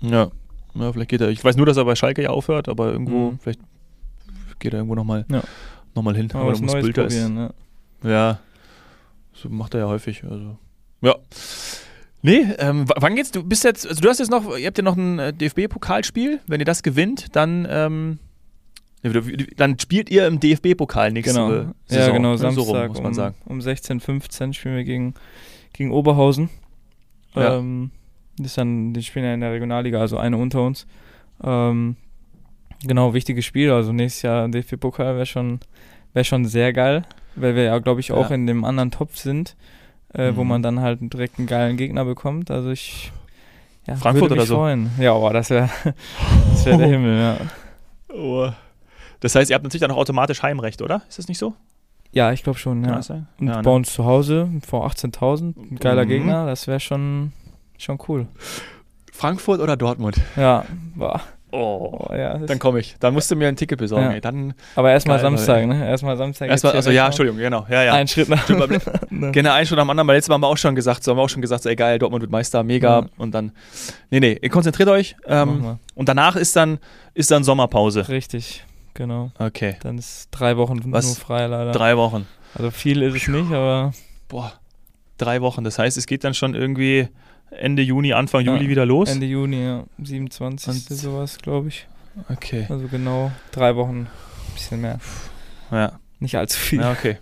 ja, 0.00 0.30
ja, 0.74 0.92
vielleicht 0.92 1.10
geht 1.10 1.20
er, 1.20 1.28
ich 1.28 1.42
weiß 1.44 1.56
nur, 1.56 1.66
dass 1.66 1.76
er 1.76 1.84
bei 1.84 1.94
Schalke 1.94 2.22
ja 2.22 2.30
aufhört, 2.30 2.68
aber 2.68 2.90
irgendwo, 2.92 3.30
Mhm. 3.32 3.38
vielleicht 3.40 3.60
geht 4.58 4.72
er 4.72 4.78
irgendwo 4.80 4.94
nochmal 4.94 5.24
Ja. 5.30 5.42
noch 5.94 6.02
mal 6.02 6.16
hin, 6.16 6.30
aber 6.32 6.52
da 6.52 6.58
muss 6.60 6.72
Bilder 6.72 7.06
ist. 7.06 7.28
ne? 7.28 7.52
Ja, 8.02 8.38
so 9.32 9.48
macht 9.48 9.74
er 9.74 9.80
ja 9.80 9.86
häufig. 9.86 10.22
Also. 10.24 10.56
Ja. 11.00 11.14
Nee, 12.22 12.46
ähm, 12.58 12.84
wann 12.96 13.14
geht's? 13.14 13.30
Du 13.30 13.44
bist 13.44 13.62
jetzt, 13.64 13.86
also 13.86 14.00
du 14.00 14.08
hast 14.08 14.18
jetzt 14.18 14.30
noch, 14.30 14.56
ihr 14.56 14.66
habt 14.66 14.76
ja 14.78 14.82
noch 14.84 14.96
ein 14.96 15.18
äh, 15.20 15.32
DFB-Pokalspiel. 15.32 16.40
Wenn 16.48 16.60
ihr 16.60 16.64
das 16.66 16.82
gewinnt, 16.82 17.36
dann, 17.36 17.66
ähm, 17.70 18.18
ja, 19.04 19.12
dann 19.56 19.78
spielt 19.78 20.10
ihr 20.10 20.26
im 20.26 20.40
DFB-Pokal 20.40 21.12
nächste 21.12 21.34
Genau. 21.34 21.48
Saison. 21.86 22.06
ja, 22.06 22.10
genau. 22.10 22.36
Samstag 22.36 22.64
so 22.64 22.72
rum, 22.72 22.88
muss 22.88 22.98
man 22.98 23.06
um, 23.06 23.14
sagen. 23.14 23.34
um 23.44 23.60
16.15 23.60 24.52
spielen 24.52 24.74
wir 24.76 24.82
gegen, 24.84 25.14
gegen 25.72 25.92
Oberhausen. 25.92 26.50
Ja. 27.36 27.58
Ähm, 27.58 27.92
das 28.38 28.52
ist 28.52 28.58
dann, 28.58 28.92
die 28.94 29.02
spielen 29.02 29.24
ja 29.24 29.34
in 29.34 29.40
der 29.40 29.52
Regionalliga, 29.52 29.98
also 30.00 30.18
eine 30.18 30.36
unter 30.36 30.62
uns. 30.62 30.86
Ähm, 31.42 31.96
genau, 32.84 33.14
wichtiges 33.14 33.44
Spiel. 33.44 33.70
Also 33.70 33.92
nächstes 33.92 34.22
Jahr 34.22 34.48
DFB-Pokal 34.48 35.14
wäre 35.16 35.26
schon, 35.26 35.60
wär 36.14 36.24
schon 36.24 36.44
sehr 36.44 36.72
geil, 36.72 37.02
weil 37.36 37.54
wir 37.54 37.64
ja, 37.64 37.78
glaube 37.78 38.00
ich, 38.00 38.12
auch 38.12 38.30
Ja. 38.30 38.34
in 38.34 38.46
dem 38.46 38.64
anderen 38.64 38.90
Topf 38.90 39.16
sind, 39.16 39.56
äh, 40.14 40.32
wo 40.34 40.42
Mhm. 40.42 40.48
man 40.48 40.62
dann 40.62 40.80
halt 40.80 41.00
direkt 41.12 41.38
einen 41.38 41.46
geilen 41.46 41.76
Gegner 41.76 42.04
bekommt. 42.04 42.50
Also 42.50 42.70
ich 42.70 43.12
ja, 43.86 43.96
Frankfurt 43.96 44.32
oder 44.32 44.44
so? 44.46 44.56
freuen. 44.56 44.90
Ja, 44.98 45.14
oh, 45.14 45.30
das 45.30 45.50
wäre 45.50 45.70
das 46.50 46.66
wär 46.66 46.76
der 46.76 46.88
Himmel, 46.88 47.18
ja. 47.18 47.36
Oh. 48.14 48.50
Das 49.20 49.34
heißt, 49.34 49.50
ihr 49.50 49.54
habt 49.54 49.64
natürlich 49.64 49.80
dann 49.80 49.90
auch 49.90 49.96
automatisch 49.96 50.42
Heimrecht, 50.42 50.80
oder? 50.82 51.02
Ist 51.08 51.18
das 51.18 51.28
nicht 51.28 51.38
so? 51.38 51.54
Ja, 52.12 52.32
ich 52.32 52.42
glaube 52.42 52.58
schon, 52.58 52.82
Kann 52.82 52.90
ja. 52.90 52.96
das 52.96 53.06
sein? 53.06 53.26
Und 53.40 53.48
ja, 53.48 53.54
bei 53.60 53.70
ne? 53.70 53.76
uns 53.76 53.92
zu 53.92 54.04
Hause 54.04 54.48
vor 54.66 54.86
18.000, 54.86 55.56
ein 55.72 55.76
geiler 55.76 56.04
Mhm. 56.04 56.08
Gegner, 56.08 56.46
das 56.46 56.66
wäre 56.66 56.80
schon, 56.80 57.32
schon 57.78 57.98
cool. 58.08 58.26
Frankfurt 59.12 59.60
oder 59.60 59.76
Dortmund? 59.76 60.16
Ja, 60.36 60.64
boah. 60.94 61.20
Oh. 61.50 62.06
Oh, 62.10 62.14
ja, 62.14 62.36
Dann 62.36 62.58
komme 62.58 62.78
ich. 62.80 62.96
Dann 63.00 63.14
musst 63.14 63.30
du 63.30 63.34
mir 63.36 63.48
ein 63.48 63.56
Ticket 63.56 63.78
besorgen. 63.78 64.04
Ja. 64.04 64.12
Ey. 64.12 64.20
Dann 64.20 64.52
aber 64.76 64.90
erstmal 64.90 65.18
Samstag, 65.18 65.66
ne? 65.66 65.88
Erstmal 65.88 66.14
Samstag. 66.18 66.50
erstmal, 66.50 66.74
also 66.74 66.90
ja. 66.90 67.06
Entschuldigung, 67.06 67.38
genau. 67.40 67.64
Ja, 67.70 67.82
ja. 67.84 67.94
Ein 67.94 68.06
Schritt 68.06 68.28
nach. 68.28 68.48
Aber- 68.50 68.68
Ne. 69.10 69.32
Genau, 69.32 69.52
ein 69.54 69.64
schon 69.66 69.78
am 69.78 69.88
anderen, 69.88 70.06
weil 70.06 70.16
letztes 70.16 70.28
Mal 70.28 70.34
haben 70.34 70.42
wir 70.42 70.48
auch 70.48 70.58
schon 70.58 70.74
gesagt, 70.74 71.02
so 71.02 71.10
haben 71.10 71.16
wir 71.18 71.22
auch 71.22 71.28
schon 71.30 71.40
gesagt, 71.40 71.62
so, 71.62 71.70
ey 71.70 71.74
geil, 71.76 71.98
Dortmund 71.98 72.20
wird 72.20 72.30
Meister, 72.30 72.62
mega. 72.62 73.00
Ja. 73.00 73.06
Und 73.16 73.32
dann, 73.34 73.52
nee, 74.10 74.20
nee, 74.20 74.36
konzentriert 74.50 74.90
euch. 74.90 75.16
Ähm, 75.26 75.78
und 75.94 76.08
danach 76.08 76.36
ist 76.36 76.54
dann, 76.54 76.78
ist 77.14 77.30
dann 77.30 77.42
Sommerpause. 77.44 78.08
Richtig, 78.10 78.64
genau. 78.92 79.32
Okay, 79.38 79.76
Dann 79.82 79.96
ist 79.96 80.28
drei 80.30 80.58
Wochen 80.58 80.80
Was? 80.92 81.06
nur 81.06 81.16
frei 81.16 81.46
leider. 81.46 81.72
drei 81.72 81.96
Wochen. 81.96 82.26
Also 82.54 82.70
viel 82.70 83.00
ist 83.02 83.16
es 83.16 83.26
nicht, 83.26 83.50
aber 83.52 83.92
Boah, 84.28 84.52
drei 85.18 85.40
Wochen. 85.42 85.64
Das 85.64 85.78
heißt, 85.78 85.96
es 85.98 86.06
geht 86.06 86.24
dann 86.24 86.34
schon 86.34 86.54
irgendwie 86.54 87.08
Ende 87.50 87.82
Juni, 87.82 88.12
Anfang 88.12 88.44
Ja, 88.44 88.54
Juli 88.54 88.68
wieder 88.68 88.86
los. 88.86 89.10
Ende 89.10 89.26
Juni, 89.26 89.62
ja, 89.64 89.84
27. 90.02 90.68
Und- 90.90 90.96
sowas, 90.96 91.38
glaube 91.38 91.68
ich. 91.68 91.86
Okay, 92.28 92.66
Also 92.68 92.88
genau 92.88 93.30
drei 93.52 93.76
Wochen, 93.76 94.06
ein 94.08 94.54
bisschen 94.54 94.80
mehr. 94.80 94.98
ja. 95.70 95.92
Nicht 96.20 96.36
allzu 96.36 96.58
viel. 96.58 96.80
ja, 96.80 96.90
okay. 96.90 97.18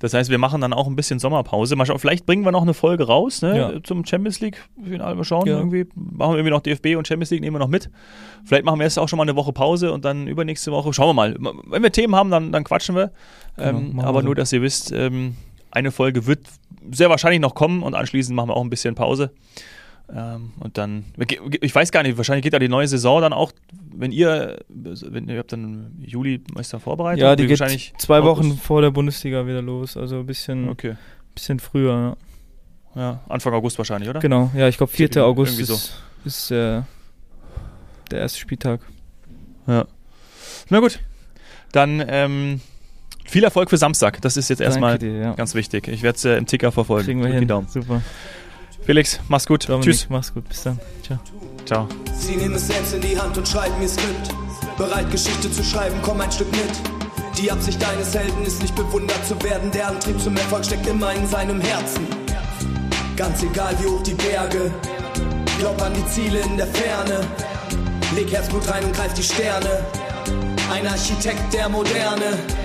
Das 0.00 0.12
heißt, 0.12 0.28
wir 0.28 0.38
machen 0.38 0.60
dann 0.60 0.72
auch 0.72 0.86
ein 0.86 0.96
bisschen 0.96 1.18
Sommerpause. 1.18 1.76
Mal 1.76 1.86
schauen, 1.86 1.98
vielleicht 1.98 2.26
bringen 2.26 2.44
wir 2.44 2.50
noch 2.52 2.62
eine 2.62 2.74
Folge 2.74 3.04
raus 3.06 3.40
ne, 3.42 3.56
Ja. 3.56 3.82
zum 3.82 4.04
Champions 4.04 4.40
League-Finale. 4.40 5.14
Mal 5.14 5.24
schauen, 5.24 5.46
Ja. 5.46 5.56
irgendwie 5.58 5.86
machen 5.94 6.32
wir 6.32 6.36
irgendwie 6.38 6.50
noch 6.50 6.60
DFB 6.60 6.96
und 6.96 7.06
Champions 7.06 7.30
League, 7.30 7.40
nehmen 7.40 7.54
wir 7.54 7.60
noch 7.60 7.68
mit. 7.68 7.90
Vielleicht 8.44 8.64
machen 8.64 8.78
wir 8.80 8.84
jetzt 8.84 8.98
auch 8.98 9.08
schon 9.08 9.16
mal 9.18 9.22
eine 9.22 9.36
Woche 9.36 9.52
Pause 9.52 9.92
und 9.92 10.04
dann 10.04 10.26
übernächste 10.26 10.72
Woche. 10.72 10.92
Schauen 10.92 11.08
wir 11.08 11.14
mal. 11.14 11.36
Wenn 11.68 11.82
wir 11.82 11.92
Themen 11.92 12.14
haben, 12.16 12.30
dann, 12.30 12.52
dann 12.52 12.64
quatschen 12.64 12.96
wir. 12.96 13.12
Genau, 13.56 13.68
ähm, 13.78 14.00
aber 14.00 14.20
so. 14.20 14.26
nur, 14.26 14.34
dass 14.34 14.52
ihr 14.52 14.60
wisst, 14.62 14.92
ähm, 14.92 15.36
eine 15.70 15.90
Folge 15.90 16.26
wird 16.26 16.40
sehr 16.92 17.10
wahrscheinlich 17.10 17.40
noch 17.40 17.54
kommen 17.54 17.82
und 17.82 17.94
anschließend 17.94 18.34
machen 18.36 18.48
wir 18.50 18.56
auch 18.56 18.64
ein 18.64 18.70
bisschen 18.70 18.94
Pause. 18.94 19.30
Ähm, 20.14 20.52
und 20.60 20.76
dann, 20.76 21.06
ich 21.60 21.74
weiß 21.74 21.90
gar 21.90 22.02
nicht, 22.02 22.16
wahrscheinlich 22.18 22.42
geht 22.42 22.52
da 22.52 22.58
die 22.58 22.68
neue 22.68 22.86
Saison 22.86 23.22
dann 23.22 23.32
auch, 23.32 23.52
wenn 23.94 24.12
ihr, 24.12 24.58
wenn 24.68 25.28
ihr 25.28 25.38
habt 25.38 25.52
dann 25.52 25.96
Juli 25.98 26.42
Meister 26.52 26.78
vorbereitet. 26.78 27.22
Ja, 27.22 27.36
die 27.36 27.46
geht 27.46 27.58
wahrscheinlich 27.58 27.94
zwei 27.98 28.18
August. 28.18 28.50
Wochen 28.50 28.58
vor 28.58 28.82
der 28.82 28.90
Bundesliga 28.90 29.46
wieder 29.46 29.62
los, 29.62 29.96
also 29.96 30.18
ein 30.20 30.26
bisschen, 30.26 30.68
Okay. 30.68 30.96
bisschen 31.34 31.58
früher. 31.58 31.92
Ja. 31.94 32.16
Ja, 32.96 33.20
Anfang 33.28 33.52
August 33.54 33.76
wahrscheinlich, 33.78 34.08
oder? 34.08 34.20
Genau, 34.20 34.50
ja, 34.54 34.68
ich 34.68 34.76
glaube 34.76 34.92
4. 34.92 35.06
Irgendwie 35.06 35.20
August 35.20 35.56
so. 35.64 35.74
ist, 35.74 35.94
ist 36.24 36.50
äh, 36.52 36.82
der 38.10 38.20
erste 38.20 38.38
Spieltag. 38.38 38.80
Ja. 39.66 39.86
Na 40.68 40.78
gut. 40.78 41.00
Dann, 41.72 42.04
ähm, 42.06 42.60
Viel 43.24 43.42
Erfolg 43.44 43.70
für 43.70 43.76
Samstag. 43.76 44.20
Das 44.22 44.36
ist 44.36 44.48
jetzt 44.50 44.60
erstmal 44.60 44.98
dir, 44.98 45.12
ja. 45.12 45.32
ganz 45.32 45.54
wichtig. 45.54 45.88
Ich 45.88 46.02
werde 46.02 46.16
es 46.16 46.24
äh, 46.24 46.36
im 46.36 46.46
Ticker 46.46 46.70
verfolgen. 46.72 47.04
Kriegen 47.06 47.20
wir 47.20 47.26
Drück 47.26 47.34
die 47.34 47.38
hin. 47.40 47.48
Daumen. 47.48 47.68
Super. 47.68 48.02
Felix, 48.84 49.18
mach's 49.28 49.46
gut. 49.46 49.68
Dominik, 49.68 49.84
Tschüss. 49.84 50.06
mach's 50.10 50.32
gut. 50.32 50.46
Bis 50.48 50.62
dann. 50.62 50.78
Ciao. 51.02 51.18
Ciao. 51.64 51.88
Sie 52.14 52.36
nehmen 52.36 52.54
es 52.54 52.66
selbst 52.66 52.94
in 52.94 53.00
die 53.00 53.18
Hand 53.18 53.36
und 53.36 53.48
schreiben 53.48 53.74
ihr 53.80 53.88
Skript. 53.88 54.28
Bereit, 54.76 55.10
Geschichte 55.10 55.50
zu 55.50 55.64
schreiben, 55.64 55.96
komm 56.02 56.20
ein 56.20 56.30
Stück 56.30 56.50
mit. 56.52 56.70
Die 57.38 57.50
Absicht 57.50 57.82
deines 57.82 58.14
Helden 58.14 58.44
ist 58.44 58.60
nicht 58.60 58.74
bewundert 58.74 59.26
zu 59.26 59.40
werden. 59.42 59.70
Der 59.72 59.88
Antrieb 59.88 60.20
zum 60.20 60.36
Erfolg 60.36 60.64
steckt 60.64 60.86
immer 60.86 61.12
in 61.12 61.26
seinem 61.26 61.60
Herzen. 61.60 62.06
Ganz 63.16 63.42
egal 63.42 63.74
wie 63.80 63.86
hoch 63.86 64.02
die 64.02 64.14
Berge. 64.14 64.70
Glaub 65.58 65.80
an 65.80 65.92
die 65.94 66.06
Ziele 66.06 66.40
in 66.40 66.56
der 66.56 66.66
Ferne. 66.66 67.20
Leg 68.14 68.30
Herzblut 68.32 68.68
rein 68.70 68.84
und 68.84 68.94
greif 68.94 69.14
die 69.14 69.22
Sterne. 69.22 69.84
Ein 70.70 70.86
Architekt 70.86 71.52
der 71.52 71.68
Moderne. 71.68 72.38